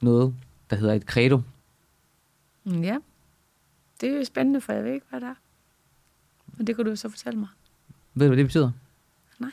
noget, 0.01 0.35
der 0.69 0.75
hedder 0.75 0.93
et 0.93 1.03
credo. 1.03 1.41
Mm, 2.63 2.81
Ja. 2.81 2.97
Det 4.01 4.09
er 4.09 4.17
jo 4.17 4.23
spændende, 4.23 4.61
for 4.61 4.73
jeg 4.73 4.83
ved 4.83 4.93
ikke, 4.93 5.05
hvad 5.09 5.19
det 5.21 5.27
er. 5.27 5.33
Men 6.59 6.67
det 6.67 6.75
kan 6.75 6.85
du 6.85 6.95
så 6.95 7.09
fortælle 7.09 7.39
mig. 7.39 7.47
Ved 8.13 8.25
du, 8.25 8.29
hvad 8.29 8.37
det 8.37 8.45
betyder? 8.45 8.71
Nej. 9.39 9.51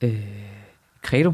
Øh, 0.00 0.26
credo. 1.02 1.32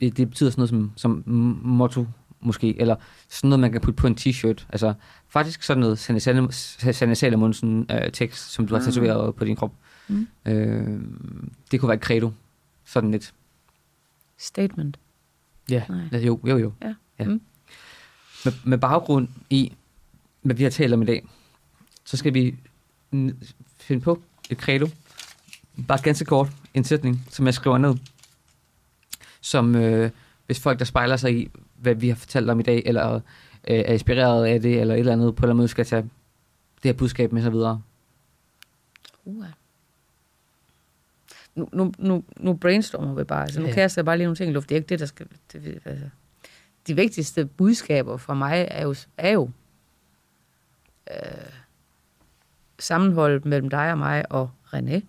Det 0.00 0.28
betyder 0.28 0.50
sådan 0.50 0.60
noget 0.60 0.68
som, 0.68 0.92
som 0.96 1.22
motto, 1.64 2.06
måske, 2.40 2.80
eller 2.80 2.96
sådan 3.28 3.48
noget, 3.50 3.60
man 3.60 3.72
kan 3.72 3.80
putte 3.80 3.96
på 4.00 4.06
en 4.06 4.16
t-shirt. 4.20 4.66
Altså, 4.68 4.94
faktisk 5.28 5.62
sådan 5.62 5.80
noget 5.80 5.98
Sanne 6.94 7.14
Salomonsen 7.14 7.86
øh, 7.90 8.12
tekst, 8.12 8.50
som 8.52 8.66
du 8.66 8.74
har 8.74 8.80
Ah. 8.80 8.84
tatoveret 8.86 9.34
på 9.34 9.44
din 9.44 9.56
krop. 9.56 9.72
Mm. 10.08 10.28
Øh, 10.46 11.00
det 11.70 11.80
kunne 11.80 11.88
være 11.88 11.96
et 11.96 12.02
credo. 12.04 12.30
Sådan 12.84 13.10
lidt. 13.10 13.34
Statement. 14.36 14.98
Ja, 15.70 15.82
Nej. 15.88 16.20
jo, 16.20 16.40
jo, 16.46 16.56
jo. 16.56 16.72
Ja. 16.82 16.94
ja. 17.18 17.24
Mm. 17.24 17.40
Med, 18.44 18.52
med 18.64 18.78
baggrund 18.78 19.28
i, 19.50 19.72
hvad 20.42 20.56
vi 20.56 20.62
har 20.62 20.70
talt 20.70 20.94
om 20.94 21.02
i 21.02 21.04
dag, 21.04 21.28
så 22.04 22.16
skal 22.16 22.34
vi 22.34 22.56
finde 23.78 24.00
på 24.02 24.22
et 24.50 24.58
credo. 24.58 24.88
Bare 25.88 25.98
ganske 26.02 26.24
kort. 26.24 26.48
En 26.74 26.84
sætning, 26.84 27.26
som 27.30 27.46
jeg 27.46 27.54
skriver 27.54 27.78
ned. 27.78 27.94
Som 29.40 29.74
øh, 29.76 30.10
hvis 30.46 30.60
folk, 30.60 30.78
der 30.78 30.84
spejler 30.84 31.16
sig 31.16 31.38
i, 31.38 31.50
hvad 31.76 31.94
vi 31.94 32.08
har 32.08 32.16
fortalt 32.16 32.50
om 32.50 32.60
i 32.60 32.62
dag, 32.62 32.82
eller 32.86 33.14
øh, 33.14 33.20
er 33.64 33.92
inspireret 33.92 34.46
af 34.46 34.62
det, 34.62 34.80
eller 34.80 34.94
et 34.94 34.98
eller 34.98 35.12
andet, 35.12 35.36
på 35.36 35.40
en 35.40 35.44
eller 35.44 35.50
anden 35.50 35.56
måde 35.56 35.68
skal 35.68 35.84
tage 35.86 36.02
det 36.02 36.10
her 36.84 36.92
budskab 36.92 37.32
med 37.32 37.42
sig 37.42 37.52
videre. 37.52 37.82
Uh. 39.24 39.44
Nu, 41.54 41.68
nu, 41.72 41.92
nu, 41.98 42.24
nu 42.36 42.54
brainstormer 42.54 43.14
vi 43.14 43.24
bare. 43.24 43.42
Altså, 43.42 43.60
nu 43.60 43.66
Ja. 43.66 43.74
kaster 43.74 44.00
jeg 44.00 44.04
bare 44.04 44.16
lige 44.16 44.24
nogle 44.24 44.36
ting 44.36 44.50
i 44.50 44.52
luft. 44.52 44.68
Det 44.68 44.74
er 44.74 44.78
ikke 44.78 44.88
det, 44.88 45.00
der 45.00 45.06
skal... 45.06 45.26
Det, 45.52 45.78
altså. 45.84 46.06
De 46.86 46.94
vigtigste 46.96 47.46
budskaber 47.46 48.16
for 48.16 48.34
mig 48.34 48.68
er 48.70 48.82
jo, 48.82 48.94
er 49.16 49.30
jo 49.30 49.50
øh, 51.10 51.16
sammenholdet 52.84 53.44
mellem 53.44 53.70
dig 53.70 53.92
og 53.92 53.98
mig 53.98 54.32
og 54.32 54.50
René. 54.74 55.00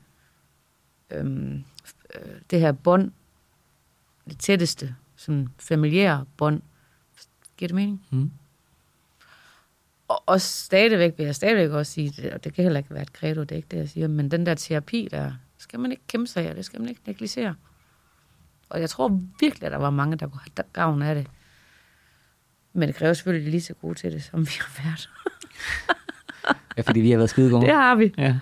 Øhm, 1.11 1.63
øh, 2.15 2.31
det 2.51 2.59
her 2.59 2.71
bånd, 2.71 3.11
det 4.29 4.39
tætteste, 4.39 4.95
sådan 5.15 5.47
familiære 5.59 6.25
bånd. 6.37 6.61
Giver 7.57 7.67
det 7.67 7.75
mening? 7.75 8.05
Mm. 8.11 8.31
Og, 10.07 10.23
og 10.25 10.41
stadigvæk 10.41 11.13
vil 11.17 11.25
jeg 11.25 11.35
stadigvæk 11.35 11.69
også 11.69 11.91
sige, 11.91 12.13
det, 12.21 12.33
og 12.33 12.43
det 12.43 12.53
kan 12.53 12.63
heller 12.63 12.77
ikke 12.77 12.93
være 12.93 13.01
et 13.01 13.07
credo, 13.09 13.41
det 13.41 13.51
er 13.51 13.55
ikke 13.55 13.67
det, 13.71 13.77
jeg 13.77 13.89
siger, 13.89 14.07
men 14.07 14.31
den 14.31 14.45
der 14.45 14.55
terapi 14.55 15.07
der, 15.11 15.31
skal 15.57 15.79
man 15.79 15.91
ikke 15.91 16.03
kæmpe 16.07 16.27
sig 16.27 16.47
af, 16.49 16.55
det 16.55 16.65
skal 16.65 16.79
man 16.79 16.89
ikke 16.89 17.01
negligere. 17.05 17.55
Og 18.69 18.79
jeg 18.79 18.89
tror 18.89 19.21
virkelig, 19.39 19.65
at 19.65 19.71
der 19.71 19.77
var 19.77 19.89
mange, 19.89 20.17
der 20.17 20.27
kunne 20.27 20.41
have 20.41 20.65
gavn 20.73 21.01
af 21.01 21.15
det. 21.15 21.27
Men 22.73 22.87
det 22.87 22.95
kræver 22.95 23.13
selvfølgelig 23.13 23.51
lige 23.51 23.61
så 23.61 23.73
gode 23.73 23.95
til 23.95 24.11
det, 24.11 24.23
som 24.23 24.39
vi 24.39 24.51
har 24.59 24.83
været. 24.83 25.09
Ja, 26.77 26.81
fordi 26.81 26.99
vi 26.99 27.11
har 27.11 27.17
været 27.17 27.29
skide 27.29 27.49
gode. 27.49 27.65
Det 27.65 27.73
har 27.73 27.95
vi. 27.95 28.13
Ja. 28.17 28.35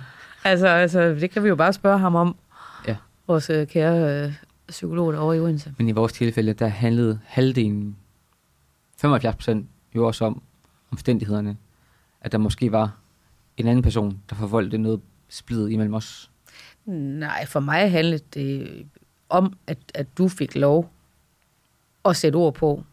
Altså, 0.44 0.68
altså, 0.68 1.10
det 1.10 1.32
kan 1.32 1.44
vi 1.44 1.50
jo 1.50 1.56
bare 1.56 1.74
spørge 1.74 2.00
ham 2.00 2.16
om. 2.16 2.36
Ja. 2.88 2.96
Vores 3.28 3.50
øh, 3.50 3.68
kære 3.68 4.26
øh, 4.26 4.34
psykolog 4.68 5.14
derovre 5.14 5.38
i 5.38 5.40
Odense. 5.40 5.74
Men 5.78 5.90
i 5.90 5.92
vores 5.92 6.14
tilfælde, 6.14 6.54
der 6.54 6.68
handlede 6.68 7.20
halvdelen, 7.26 7.96
75 8.98 9.36
procent, 9.36 9.68
jo 9.96 10.08
også 10.08 10.26
om 10.26 10.42
omstændighederne. 10.92 11.58
At 12.22 12.32
der 12.32 12.38
måske 12.38 12.72
var 12.72 12.98
en 13.58 13.68
anden 13.68 13.84
person, 13.84 14.20
der 14.30 14.36
forvoldte 14.36 14.78
noget 14.78 15.02
splid 15.30 15.68
imellem 15.68 15.94
os. 15.94 16.32
Nej, 16.86 17.46
for 17.46 17.60
mig 17.60 17.92
handlede 17.92 18.24
det 18.34 18.86
om, 19.30 19.54
at, 19.68 19.78
at 19.94 20.18
du 20.18 20.28
fik 20.28 20.56
lov 20.56 20.90
at 22.06 22.16
sætte 22.16 22.36
ord 22.36 22.54
på 22.54 22.84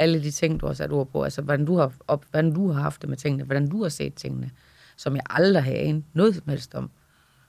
alle 0.00 0.22
de 0.22 0.30
ting, 0.30 0.60
du 0.60 0.66
har 0.66 0.74
sat 0.74 0.92
ord 0.92 1.06
på. 1.08 1.22
Altså, 1.24 1.42
hvordan 1.42 1.64
du 1.66 1.76
har, 1.76 1.92
op, 2.08 2.24
hvordan 2.30 2.52
du 2.54 2.70
har 2.72 2.82
haft 2.82 3.00
det 3.00 3.08
med 3.08 3.16
tingene, 3.16 3.44
hvordan 3.44 3.68
du 3.68 3.82
har 3.82 3.88
set 3.88 4.14
tingene, 4.14 4.50
som 4.96 5.14
jeg 5.14 5.22
aldrig 5.30 5.62
har 5.64 5.72
anet 5.72 6.04
noget 6.12 6.34
som 6.34 6.44
helst 6.48 6.74
om. 6.74 6.90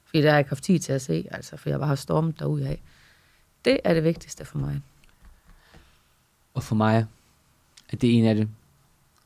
Fordi 0.06 0.22
der 0.22 0.30
har 0.30 0.36
jeg 0.36 0.40
ikke 0.40 0.50
haft 0.50 0.64
tid 0.64 0.80
til 0.80 0.94
at 0.94 1.02
se, 1.02 1.28
altså, 1.32 1.58
for 1.58 1.70
jeg 1.70 1.80
bare 1.80 1.88
har 1.88 1.96
stormet 1.96 2.40
derud 2.40 2.62
af. 2.62 2.82
Det 3.66 3.80
er 3.84 3.94
det 3.94 4.04
vigtigste 4.04 4.46
for 4.46 4.58
mig. 4.58 4.82
Og 6.54 6.64
for 6.64 6.76
mig, 6.76 7.06
at 7.90 8.02
det 8.02 8.10
er 8.10 8.14
en 8.20 8.26
af 8.26 8.36
det. 8.36 8.50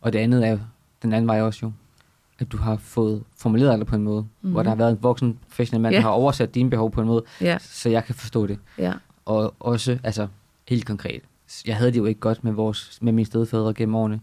Og 0.02 0.14
det 0.14 0.20
andet 0.20 0.48
er 0.48 0.58
den 1.02 1.14
anden 1.14 1.28
vej 1.28 1.42
også 1.42 1.60
jo. 1.66 1.72
At 2.40 2.52
du 2.52 2.58
har 2.58 2.76
fået 2.78 3.24
formuleret 3.38 3.80
det 3.80 3.88
på 3.88 3.96
en 3.96 4.02
måde, 4.04 4.22
mm-hmm. 4.22 4.52
hvor 4.52 4.64
der 4.64 4.70
har 4.70 4.76
været 4.76 4.92
en 4.92 5.04
voksen 5.04 5.40
professionel 5.50 5.82
mand, 5.82 5.94
Ja. 5.94 5.98
der 5.98 6.04
har 6.04 6.10
oversat 6.12 6.56
dine 6.56 6.70
behov 6.70 6.92
på 6.92 7.02
en 7.02 7.08
måde, 7.08 7.24
Ja, 7.42 7.58
så 7.62 7.90
jeg 7.90 8.04
kan 8.06 8.16
forstå 8.16 8.48
det. 8.48 8.60
ja, 8.78 8.94
Og 9.26 9.54
også, 9.60 10.00
altså, 10.04 10.28
helt 10.68 10.86
konkret. 10.86 11.22
Jeg 11.66 11.78
havde 11.78 11.92
det 11.92 11.98
jo 11.98 12.06
ikke 12.06 12.20
godt 12.20 12.44
med, 12.44 12.52
vores, 12.52 12.98
med 13.02 13.14
mine 13.14 13.26
stedfædre 13.26 13.74
gennem 13.74 13.96
årene. 13.96 14.20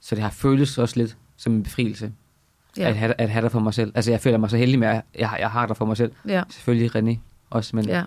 Så 0.00 0.14
det 0.14 0.22
har 0.22 0.30
føltes 0.30 0.78
også 0.78 0.96
lidt 0.96 1.16
som 1.36 1.52
en 1.52 1.62
befrielse, 1.62 2.12
ja. 2.76 2.88
at, 2.88 2.96
have, 2.96 3.14
at 3.18 3.30
have 3.30 3.42
dig 3.42 3.52
for 3.52 3.60
mig 3.60 3.74
selv. 3.74 3.92
Altså, 3.94 4.10
jeg 4.10 4.20
føler 4.20 4.38
mig 4.38 4.50
så 4.50 4.56
heldig 4.56 4.78
med, 4.78 4.88
at 4.88 5.02
jeg, 5.18 5.28
har- 5.28 5.38
jeg 5.38 5.50
har 5.50 5.66
dig 5.66 5.76
for 5.76 5.84
mig 5.84 5.96
selv. 5.96 6.12
ja, 6.28 6.42
Selvfølgelig 6.50 6.96
René 6.96 7.18
også, 7.50 7.76
men 7.76 7.84
ja. 7.84 8.02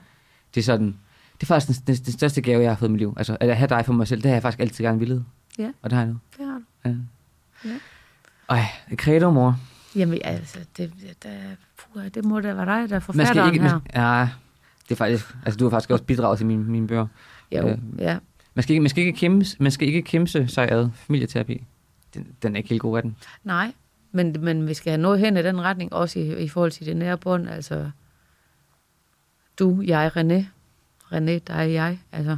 det 0.55 0.61
er 0.61 0.65
sådan, 0.65 0.97
det 1.33 1.41
er 1.43 1.47
faktisk 1.47 1.79
den, 1.87 1.95
den, 1.95 2.03
den 2.05 2.13
største 2.13 2.41
gave, 2.41 2.61
jeg 2.61 2.71
har 2.71 2.75
fået 2.75 2.89
i 2.89 2.91
mit 2.91 2.99
liv. 2.99 3.13
Altså, 3.17 3.37
at 3.39 3.57
have 3.57 3.67
dig 3.67 3.85
for 3.85 3.93
mig 3.93 4.07
selv, 4.07 4.21
det 4.21 4.29
har 4.29 4.35
jeg 4.35 4.41
faktisk 4.41 4.59
altid 4.59 4.85
gerne 4.85 4.99
ville. 4.99 5.25
Ja. 5.59 5.71
Og 5.81 5.89
det 5.89 5.97
har 5.97 6.03
jeg 6.05 6.13
nu. 6.13 6.19
Det 6.37 6.45
har 6.45 6.53
du. 6.85 6.89
Ja. 6.89 6.95
Ja. 7.69 7.75
Ej, 8.49 8.65
credo, 8.95 9.31
mor. 9.31 9.59
Jamen, 9.95 10.19
altså, 10.23 10.59
det, 10.77 10.91
det, 11.23 11.31
puh, 11.77 12.03
det 12.13 12.25
må 12.25 12.39
da 12.39 12.53
være 12.53 12.65
dig, 12.65 12.65
der 12.67 12.73
er 12.73 12.79
Man 12.79 12.87
skal 12.89 13.01
forfatteren 13.01 13.53
ikke, 13.53 13.65
her. 13.65 13.73
man, 13.73 13.81
ja, 13.95 14.29
det 14.83 14.91
er 14.91 14.95
faktisk, 14.95 15.35
altså 15.45 15.57
du 15.57 15.65
har 15.65 15.69
faktisk 15.69 15.89
også 15.91 16.03
bidraget 16.03 16.37
til 16.37 16.47
mine, 16.47 16.63
mine 16.63 16.87
bøger. 16.87 17.07
Jo, 17.51 17.67
øh, 17.67 17.77
ja. 17.97 18.17
Man 18.53 18.63
skal 18.63 18.73
ikke, 18.73 18.81
man 18.81 18.89
skal 18.89 19.03
ikke, 19.03 19.19
kæmpe, 19.19 19.45
man 19.59 19.71
skal 19.71 19.87
ikke 19.87 20.01
kæmpe 20.01 20.47
sig 20.47 20.71
ad 20.71 20.89
familieterapi. 20.93 21.63
Den, 22.13 22.35
den 22.43 22.55
er 22.55 22.57
ikke 22.57 22.69
helt 22.69 22.81
god 22.81 22.97
af 22.97 23.03
den. 23.03 23.17
Nej, 23.43 23.73
men, 24.11 24.35
men 24.39 24.67
vi 24.67 24.73
skal 24.73 24.91
have 24.91 25.01
noget 25.01 25.19
hen 25.19 25.37
i 25.37 25.43
den 25.43 25.61
retning, 25.61 25.93
også 25.93 26.19
i, 26.19 26.43
i 26.43 26.47
forhold 26.47 26.71
til 26.71 26.85
det 26.85 26.97
nære 26.97 27.17
bånd. 27.17 27.49
Altså, 27.49 27.91
du, 29.59 29.81
jeg, 29.81 30.11
René. 30.17 30.45
René, 31.13 31.39
dig, 31.47 31.73
jeg. 31.73 31.99
Altså, 32.11 32.37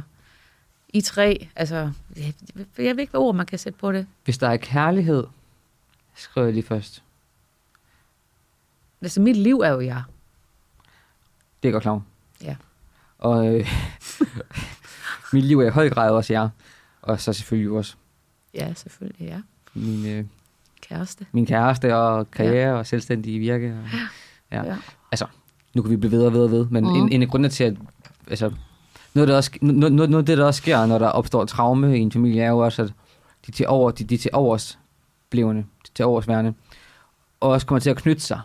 I 0.88 1.00
tre. 1.00 1.48
Altså, 1.56 1.92
jeg, 2.16 2.34
jeg 2.56 2.96
ved 2.96 3.00
ikke, 3.00 3.10
hvad 3.10 3.20
ord 3.20 3.34
man 3.34 3.46
kan 3.46 3.58
sætte 3.58 3.78
på 3.78 3.92
det. 3.92 4.06
Hvis 4.24 4.38
der 4.38 4.48
er 4.48 4.56
kærlighed, 4.56 5.24
skriver 6.14 6.46
jeg 6.46 6.54
lige 6.54 6.66
først. 6.66 7.02
Altså, 9.02 9.20
mit 9.20 9.36
liv 9.36 9.58
er 9.58 9.68
jo 9.68 9.80
jeg. 9.80 10.02
Det 11.62 11.68
er 11.68 11.72
godt 11.72 11.82
klar. 11.82 12.02
Ja. 12.42 12.56
Og 13.18 13.54
øh, 13.54 13.68
mit 15.32 15.44
liv 15.44 15.58
er 15.58 15.66
i 15.66 15.70
høj 15.70 15.90
grad 15.90 16.10
også 16.10 16.32
jer. 16.32 16.48
Og 17.02 17.20
så 17.20 17.32
selvfølgelig 17.32 17.70
også 17.70 17.94
Ja, 18.54 18.74
selvfølgelig, 18.74 19.26
ja. 19.26 19.40
min, 19.74 20.06
øh, 20.06 20.24
Kæreste. 20.88 21.26
min 21.32 21.46
kæreste 21.46 21.96
og 21.96 22.30
karriere 22.30 22.68
ja. 22.68 22.78
og 22.78 22.86
selvstændige 22.86 23.38
virke. 23.38 23.72
Og, 23.72 23.98
ja. 24.52 24.64
Ja. 24.64 24.76
Altså, 25.12 25.26
nu 25.74 25.82
kan 25.82 25.90
vi 25.90 25.96
blive 25.96 26.12
ved 26.12 26.26
og 26.26 26.32
ved 26.32 26.44
og 26.44 26.50
ved, 26.50 26.66
men 26.70 26.84
mm. 26.84 26.90
en, 26.90 27.12
en 27.12 27.22
af 27.22 27.28
grundene 27.28 27.48
til, 27.48 27.64
at 27.64 27.76
altså, 28.30 28.52
noget, 29.14 29.28
der 29.28 29.36
også, 29.36 29.50
noget, 29.62 29.92
noget, 29.92 30.10
noget 30.10 30.26
det, 30.26 30.38
der 30.38 30.44
også 30.44 30.58
sker, 30.58 30.86
når 30.86 30.98
der 30.98 31.08
opstår 31.08 31.44
traume 31.44 31.98
i 31.98 32.00
en 32.00 32.12
familie, 32.12 32.42
er 32.42 32.48
jo 32.48 32.58
også, 32.58 32.82
at 32.82 32.92
de 33.46 33.52
til, 33.52 33.66
over, 33.68 33.90
de, 33.90 34.04
de 34.04 34.16
til 34.16 34.30
overs 34.32 34.78
blevende, 35.30 35.62
de 35.62 35.90
til 35.94 36.04
overs 36.04 36.28
værende, 36.28 36.54
og 37.40 37.50
også 37.50 37.66
kommer 37.66 37.80
til 37.80 37.90
at 37.90 37.96
knytte 37.96 38.22
sig 38.22 38.40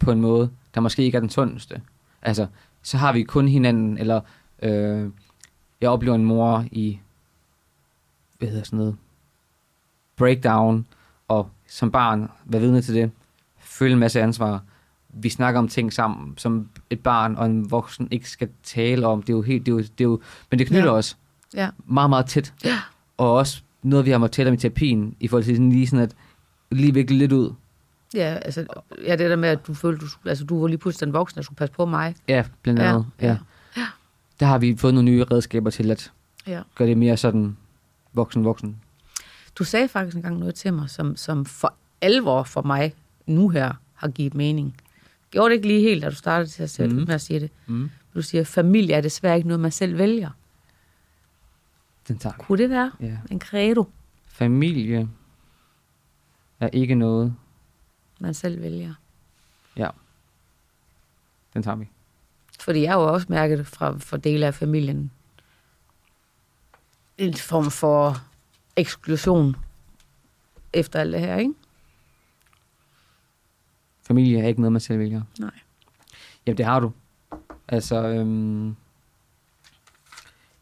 på 0.00 0.12
en 0.12 0.20
måde, 0.20 0.50
der 0.74 0.80
måske 0.80 1.02
ikke 1.02 1.16
er 1.16 1.20
den 1.20 1.30
sundeste. 1.30 1.80
Altså, 2.22 2.46
så 2.82 2.96
har 2.96 3.12
vi 3.12 3.22
kun 3.22 3.48
hinanden, 3.48 3.98
eller 3.98 4.20
øh, 4.62 5.08
jeg 5.80 5.90
oplever 5.90 6.14
en 6.14 6.24
mor 6.24 6.64
i, 6.72 6.98
hvad 8.38 8.48
hedder 8.48 8.64
sådan 8.64 8.78
noget, 8.78 8.96
breakdown, 10.16 10.86
og 11.28 11.50
som 11.68 11.90
barn 11.90 12.30
være 12.44 12.60
vidne 12.62 12.82
til 12.82 12.94
det, 12.94 13.10
føle 13.60 13.92
en 13.92 13.98
masse 13.98 14.20
ansvar. 14.20 14.62
Vi 15.08 15.28
snakker 15.28 15.58
om 15.58 15.68
ting 15.68 15.92
sammen, 15.92 16.34
som 16.38 16.68
et 16.90 17.00
barn 17.00 17.36
og 17.36 17.46
en 17.46 17.70
voksen 17.70 18.08
ikke 18.10 18.30
skal 18.30 18.48
tale 18.62 19.06
om. 19.06 19.22
Det 19.22 19.32
er 19.32 19.36
jo 19.36 19.42
helt, 19.42 19.66
det 19.66 19.72
er 19.72 19.76
jo, 19.76 19.78
det 19.78 20.00
er 20.00 20.04
jo, 20.04 20.20
men 20.50 20.58
det 20.58 20.66
knytter 20.66 20.90
Ja. 20.90 20.96
os 20.96 21.16
Ja. 21.54 21.68
meget, 21.86 22.10
meget 22.10 22.26
tæt. 22.26 22.54
Ja. 22.64 22.78
Og 23.16 23.32
også 23.34 23.62
noget, 23.82 24.06
vi 24.06 24.10
har 24.10 24.18
måttet 24.18 24.34
tale 24.36 24.48
om 24.48 24.54
i 24.54 24.56
terapien, 24.56 25.14
i 25.20 25.28
forhold 25.28 25.44
til 25.44 25.56
sådan 25.56 25.72
lige 25.72 25.86
sådan 25.86 26.02
at 26.04 26.14
lige 26.70 26.94
vikle 26.94 27.18
lidt 27.18 27.32
ud. 27.32 27.52
Ja, 28.14 28.34
altså, 28.42 28.66
ja, 29.06 29.16
det 29.16 29.30
der 29.30 29.36
med, 29.36 29.48
at 29.48 29.66
du 29.66 29.74
følte, 29.74 30.06
du, 30.06 30.28
altså, 30.28 30.44
du 30.44 30.60
var 30.60 30.66
lige 30.68 30.78
pludselig 30.78 31.06
den 31.06 31.12
voksne, 31.12 31.36
der 31.36 31.42
skulle 31.44 31.56
passe 31.56 31.74
på 31.74 31.86
mig. 31.86 32.14
Ja, 32.28 32.44
blandt 32.62 32.80
andet. 32.80 33.06
Ja. 33.20 33.26
ja. 33.26 33.36
Ja. 34.40 34.44
Ja. 34.44 34.46
Der 34.46 34.52
har 34.52 34.58
vi 34.58 34.76
fået 34.76 34.94
nogle 34.94 35.10
nye 35.10 35.24
redskaber 35.24 35.70
til 35.70 35.90
at 35.90 36.12
Ja. 36.46 36.62
gøre 36.74 36.88
det 36.88 36.98
mere 36.98 37.16
sådan 37.16 37.56
voksen-voksen. 38.12 38.76
Du 39.58 39.64
sagde 39.64 39.88
faktisk 39.88 40.16
engang 40.16 40.38
noget 40.38 40.54
til 40.54 40.74
mig, 40.74 40.90
som, 40.90 41.16
som 41.16 41.44
for 41.44 41.74
alvor 42.00 42.42
for 42.42 42.62
mig 42.62 42.94
nu 43.26 43.48
her 43.48 43.72
har 43.94 44.08
givet 44.08 44.34
mening. 44.34 44.76
Gjorde 45.30 45.48
det 45.50 45.56
ikke 45.56 45.68
lige 45.68 45.80
helt, 45.80 46.02
da 46.02 46.10
du 46.10 46.14
startede 46.14 46.50
til 46.50 46.62
at 46.62 46.70
sætte 46.70 46.94
mm. 46.96 47.00
med 47.06 47.14
at 47.14 47.20
sige 47.20 47.40
det? 47.40 47.50
Mm. 47.66 47.90
Du 48.14 48.22
siger, 48.22 48.44
familie 48.44 48.94
er 48.94 49.00
desværre 49.00 49.36
ikke 49.36 49.48
noget, 49.48 49.60
man 49.60 49.70
selv 49.72 49.98
vælger. 49.98 50.30
Den 52.08 52.18
tager. 52.18 52.34
Kunne 52.38 52.58
det 52.58 52.70
være 52.70 52.92
Ja. 53.00 53.18
en 53.30 53.40
credo, 53.40 53.84
Familie 54.28 55.08
er 56.60 56.68
ikke 56.72 56.94
noget. 56.94 57.34
man 58.20 58.34
selv 58.34 58.62
vælger? 58.62 58.94
Den 61.54 61.62
tager 61.62 61.76
vi. 61.76 61.88
Fordi 62.60 62.82
jeg 62.82 62.92
har 62.92 63.00
jo 63.00 63.12
også 63.12 63.26
mærket 63.30 63.66
fra, 63.66 63.96
fra 63.98 64.16
dele 64.16 64.46
af 64.46 64.54
familien 64.54 65.10
en 67.18 67.34
form 67.34 67.70
for 67.70 68.16
eksklusion 68.76 69.56
efter 70.72 71.00
alt 71.00 71.12
det 71.12 71.20
her, 71.20 71.36
ikke? 71.36 71.54
Familie 74.02 74.42
er 74.42 74.48
ikke 74.48 74.60
noget, 74.60 74.72
man 74.72 74.80
selv 74.80 74.98
vælger. 74.98 75.22
Nej. 75.38 75.50
Jamen, 76.46 76.58
det 76.58 76.66
har 76.66 76.80
du. 76.80 76.92
Altså, 77.68 78.06
øhm, 78.06 78.76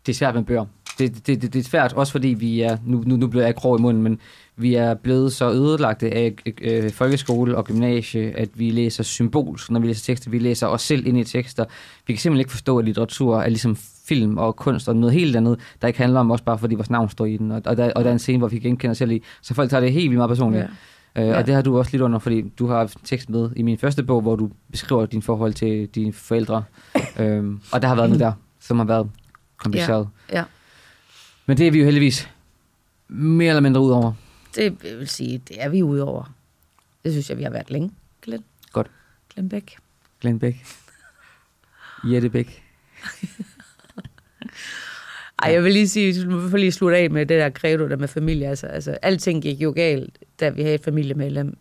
det 0.06 0.12
er 0.12 0.16
svært 0.16 0.34
med 0.34 0.44
bøger. 0.44 0.66
Det, 0.98 1.26
det, 1.26 1.42
det, 1.42 1.52
det 1.52 1.58
er 1.58 1.64
svært, 1.64 1.92
også 1.92 2.12
fordi 2.12 2.28
vi 2.28 2.60
er, 2.60 2.76
nu, 2.84 3.02
nu, 3.06 3.16
nu 3.16 3.26
bliver 3.26 3.44
jeg 3.44 3.54
grov 3.54 3.78
i 3.78 3.82
munden, 3.82 4.02
men 4.02 4.20
vi 4.56 4.74
er 4.74 4.94
blevet 4.94 5.32
så 5.32 5.50
ødelagte 5.50 6.14
af 6.14 6.34
øh, 6.60 6.90
folkeskole 6.90 7.56
og 7.56 7.64
gymnasie, 7.64 8.38
at 8.38 8.48
vi 8.54 8.70
læser 8.70 9.02
symbolsk, 9.02 9.70
når 9.70 9.80
vi 9.80 9.86
læser 9.86 10.04
tekster. 10.04 10.30
Vi 10.30 10.38
læser 10.38 10.66
os 10.66 10.82
selv 10.82 11.06
ind 11.06 11.18
i 11.18 11.24
tekster. 11.24 11.64
Vi 12.06 12.12
kan 12.12 12.20
simpelthen 12.20 12.40
ikke 12.40 12.50
forstå, 12.50 12.78
at 12.78 12.84
litteratur 12.84 13.40
er 13.40 13.48
ligesom 13.48 13.76
film 14.08 14.38
og 14.38 14.56
kunst 14.56 14.88
og 14.88 14.96
noget 14.96 15.12
helt 15.14 15.36
andet, 15.36 15.58
der 15.82 15.88
ikke 15.88 16.00
handler 16.00 16.20
om 16.20 16.30
os 16.30 16.40
bare, 16.40 16.58
fordi 16.58 16.74
vores 16.74 16.90
navn 16.90 17.08
står 17.08 17.24
i 17.24 17.36
den. 17.36 17.50
Og, 17.50 17.62
og, 17.64 17.76
der, 17.76 17.92
og 17.92 18.04
der 18.04 18.10
er 18.10 18.12
en 18.12 18.18
scene, 18.18 18.38
hvor 18.38 18.48
vi 18.48 18.58
genkender 18.58 18.94
selv 18.94 19.10
i. 19.10 19.22
Så 19.42 19.54
folk 19.54 19.70
tager 19.70 19.80
det 19.80 19.92
helt 19.92 20.10
vildt 20.10 20.16
meget 20.16 20.28
personligt. 20.30 20.62
Ja. 20.62 20.68
Øh, 20.68 20.72
Ja. 21.16 21.38
Og 21.38 21.46
det 21.46 21.54
har 21.54 21.62
du 21.62 21.78
også 21.78 21.90
lidt 21.92 22.02
under, 22.02 22.18
fordi 22.18 22.40
du 22.58 22.66
har 22.66 22.76
haft 22.76 22.98
tekst 23.04 23.30
med 23.30 23.50
i 23.56 23.62
min 23.62 23.78
første 23.78 24.02
bog, 24.02 24.20
hvor 24.20 24.36
du 24.36 24.50
beskriver 24.70 25.06
din 25.06 25.22
forhold 25.22 25.54
til 25.54 25.86
dine 25.94 26.12
forældre. 26.12 26.64
øhm, 27.20 27.60
og 27.72 27.82
der 27.82 27.88
har 27.88 27.94
været 27.94 28.08
noget 28.10 28.20
der, 28.20 28.32
som 28.60 28.78
har 28.78 28.84
været 28.86 29.10
kompliceret. 29.56 30.08
Ja. 30.32 30.42
Men 31.46 31.56
det 31.56 31.66
er 31.66 31.70
vi 31.70 31.78
jo 31.78 31.84
heldigvis 31.84 32.28
mere 33.08 33.48
eller 33.48 33.60
mindre 33.60 33.80
ud 33.80 33.90
over. 33.90 34.12
Det 34.54 34.82
vil 34.82 35.08
sige, 35.08 35.42
det 35.48 35.62
er 35.62 35.68
vi 35.68 35.82
ude 35.82 36.02
over. 36.02 36.34
Det 37.04 37.12
synes 37.12 37.30
jeg, 37.30 37.38
vi 37.38 37.42
har 37.42 37.50
været 37.50 37.70
længe, 37.70 37.90
Glenn. 38.22 38.44
Godt. 38.72 38.90
Glenn 39.34 39.48
Bæk. 39.48 39.76
Glenn 40.20 40.38
Bæk. 40.38 40.64
Jette 42.04 42.30
Bæk. 42.30 42.62
Ej, 45.42 45.52
jeg 45.52 45.64
vil 45.64 45.72
lige 45.72 45.88
sige, 45.88 46.26
vil 46.26 46.50
jeg 46.50 46.60
lige 46.60 46.72
slutte 46.72 46.96
af 46.96 47.10
med 47.10 47.26
det 47.26 47.40
der 47.40 47.50
credo 47.50 47.88
der 47.88 47.96
med 47.96 48.08
familie. 48.08 48.48
Altså, 48.48 48.66
altså, 48.66 48.98
alting 49.02 49.42
gik 49.42 49.60
jo 49.60 49.72
galt, 49.76 50.18
da 50.40 50.48
vi 50.48 50.62
havde 50.62 50.74
et 50.74 50.84
familiemedlem, 50.84 51.56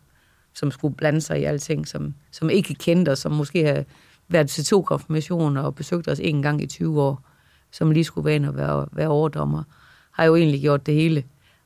som 0.54 0.72
skulle 0.72 0.96
blande 0.96 1.22
sig 1.22 1.42
i 1.42 1.44
alting, 1.44 1.88
som, 1.88 2.14
som 2.32 2.50
ikke 2.50 2.74
kendte 2.74 3.10
os, 3.10 3.20
som 3.20 3.32
måske 3.32 3.66
har 3.66 3.84
været 4.28 4.50
til 4.50 4.66
to 4.66 4.82
konfirmationer 4.82 5.62
og 5.62 5.76
besøgt 5.76 6.08
os 6.08 6.20
en 6.20 6.42
gang 6.42 6.62
i 6.62 6.68
20 6.68 7.02
år, 7.02 7.30
som 7.78 7.92
lige 7.92 8.04
skulle 8.04 8.26
være 8.26 8.36
ind 8.36 8.46
og 8.46 8.56
være, 8.58 8.86
være 8.92 9.08
overdommer, 9.08 9.64
har 10.12 10.24
jo 10.24 10.36
egentlig 10.36 10.62
gjort 10.62 10.86
det 10.86 10.94
hele 10.94 11.24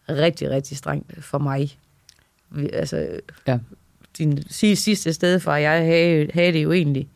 rigtig, 0.10 0.50
rigtig 0.50 0.78
strengt 0.78 1.24
for 1.24 1.38
mig. 1.38 1.78
Vi, 2.50 2.70
altså, 2.74 3.20
Ja. 3.48 3.60
din 4.18 4.44
si- 4.50 4.76
sidste 4.76 5.14
sted 5.14 5.40
fra, 5.40 5.52
jeg 5.54 5.86
havde, 5.86 6.30
havde 6.34 6.54
det 6.54 6.64
jo 6.64 6.72
egentlig 6.72 7.08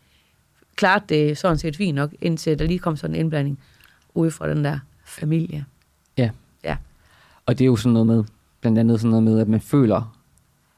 klart 0.76 1.10
det 1.10 1.38
sådan 1.38 1.58
set 1.58 1.76
fint 1.78 1.96
nok, 1.96 2.12
indtil 2.22 2.60
der 2.60 2.66
lige 2.66 2.80
kom 2.80 2.98
sådan 2.98 3.16
en 3.16 3.20
indblanding 3.20 3.60
ude 4.14 4.32
fra 4.32 4.50
den 4.50 4.64
der 4.66 4.80
familie. 5.06 5.66
Og 7.46 7.58
det 7.60 7.64
er 7.64 7.66
jo 7.66 7.76
sådan 7.76 7.94
noget 7.94 8.08
med, 8.08 8.24
blandt 8.62 8.80
andet 8.80 9.00
sådan 9.00 9.10
noget 9.10 9.24
med, 9.24 9.40
at 9.40 9.48
man 9.48 9.62
føler, 9.62 10.16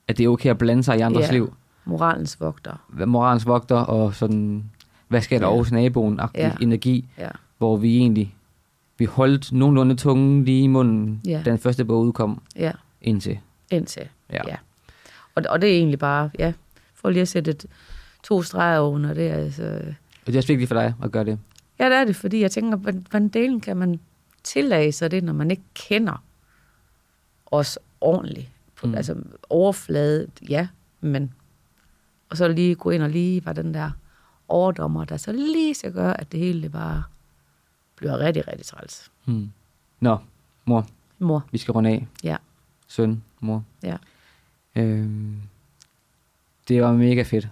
at 0.07 0.17
det 0.17 0.23
er 0.23 0.29
okay 0.29 0.49
at 0.49 0.57
blande 0.57 0.83
sig 0.83 0.97
i 0.97 1.01
andres 1.01 1.27
Ja. 1.27 1.31
liv. 1.31 1.53
Moralens 1.85 2.39
vogter. 2.41 3.05
Moralens 3.05 3.45
vogter 3.45 3.75
og 3.75 4.15
sådan, 4.15 4.63
hvad 5.07 5.21
sker 5.21 5.39
der 5.39 5.45
Ja. 5.45 5.51
over 5.53 5.65
naboen, 5.71 6.19
ja. 6.19 6.27
Ja. 6.35 6.51
energi, 6.61 7.05
Ja. 7.17 7.29
Hvor 7.57 7.77
vi 7.77 7.97
egentlig, 7.97 8.35
vi 8.97 9.05
holdt 9.05 9.51
nogenlunde 9.51 9.95
tungen 9.95 10.45
lige 10.45 10.63
i 10.63 10.67
munden, 10.67 11.21
Ja. 11.25 11.41
da 11.45 11.49
den 11.49 11.59
første 11.59 11.85
bog 11.85 12.01
udkom, 12.01 12.41
Ja, 12.55 12.71
indtil. 13.01 13.39
indtil. 13.71 14.07
Ja. 14.29 14.41
Ja. 14.47 14.55
Og, 15.35 15.43
og 15.49 15.61
det 15.61 15.69
er 15.71 15.77
egentlig 15.77 15.99
bare, 15.99 16.29
ja, 16.39 16.53
for 16.93 17.09
lige 17.09 17.21
at 17.21 17.27
sætte 17.27 17.51
et, 17.51 17.65
to 18.23 18.41
streger 18.41 18.79
under 18.79 19.13
det. 19.13 19.29
Altså. 19.31 19.63
Og 20.21 20.27
det 20.27 20.35
er 20.35 20.39
også 20.39 20.47
vigtigt 20.47 20.67
for 20.67 20.75
dig 20.75 20.93
at 21.03 21.11
gøre 21.11 21.23
det. 21.25 21.39
Ja, 21.79 21.85
det 21.85 21.95
er 21.97 22.03
det, 22.05 22.15
fordi 22.15 22.41
jeg 22.41 22.51
tænker, 22.51 22.77
hvordan- 22.77 23.27
delen 23.29 23.59
kan 23.61 23.77
man 23.77 23.99
tillade 24.43 24.91
sig 24.91 25.11
det, 25.11 25.23
når 25.23 25.33
man 25.33 25.51
ikke 25.51 25.63
kender 25.73 26.23
os 27.45 27.79
ordentligt? 28.01 28.49
På, 28.75 28.85
Mm. 28.87 28.91
mm. 28.91 28.97
Altså 28.97 29.15
overflade, 29.49 30.27
ja, 30.49 30.67
men... 31.01 31.33
Og 32.29 32.37
så 32.37 32.47
lige 32.47 32.75
gå 32.75 32.89
ind 32.89 33.03
og 33.03 33.09
lige 33.09 33.45
var 33.45 33.53
den 33.53 33.73
der 33.73 33.91
overdommer, 34.47 35.05
der 35.05 35.17
så 35.17 35.31
lige 35.31 35.73
skal 35.73 35.93
gøre, 35.93 36.21
at 36.21 36.31
det 36.31 36.39
hele 36.39 36.61
det 36.61 36.71
bare 36.71 37.03
bliver 37.95 38.19
rigtig, 38.19 38.47
rigtig 38.47 38.65
træls. 38.65 39.11
Hmm. 39.25 39.51
Nå, 39.99 40.17
mor, 40.65 40.85
Mor, 41.19 41.45
vi 41.51 41.57
skal 41.57 41.71
runde 41.71 41.89
af. 41.89 42.07
Ja. 42.23 42.37
Søn, 42.87 43.23
mor. 43.39 43.63
Ja. 43.83 43.97
Øhm, 44.75 45.35
det 46.67 46.81
var 46.81 46.93
mega 46.93 47.21
fedt, 47.23 47.49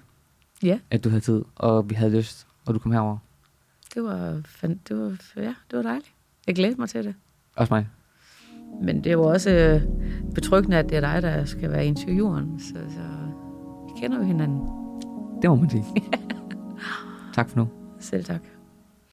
ja, 0.64 0.80
at 0.92 1.04
du 1.04 1.10
havde 1.10 1.22
tid, 1.22 1.44
og 1.56 1.90
vi 1.90 1.96
havde 1.96 2.18
lyst, 2.18 2.48
og 2.66 2.74
du 2.74 2.80
kom 2.80 2.92
herover. 2.92 3.18
det 3.94 4.04
var, 4.04 4.42
det 4.62 4.98
var, 4.98 5.18
ja, 5.36 5.56
det 5.72 5.78
var 5.78 5.82
dejligt. 5.82 6.12
Jeg 6.48 6.56
glæder 6.56 6.76
mig 6.78 6.90
til 6.90 7.04
det. 7.04 7.16
Også 7.56 7.74
mig. 7.74 7.88
Men 8.82 9.04
det 9.04 9.18
var 9.18 9.24
også 9.24 9.50
øh, 9.50 9.82
betryggende, 10.36 10.78
at 10.78 10.90
det 10.90 10.98
er 10.98 11.02
dig, 11.02 11.22
der 11.22 11.46
skal 11.46 11.72
være 11.72 11.86
intervieweren. 11.86 12.60
Så, 12.60 12.74
så 12.74 13.02
vi 13.86 14.02
kender 14.02 14.18
jo 14.18 14.24
hinanden. 14.24 14.60
Det 15.42 15.50
må 15.50 15.56
man 15.56 15.70
sige. 15.70 15.86
tak 17.36 17.50
for 17.50 17.58
nu. 17.58 17.70
Selv 18.00 18.24
tak. 18.24 18.42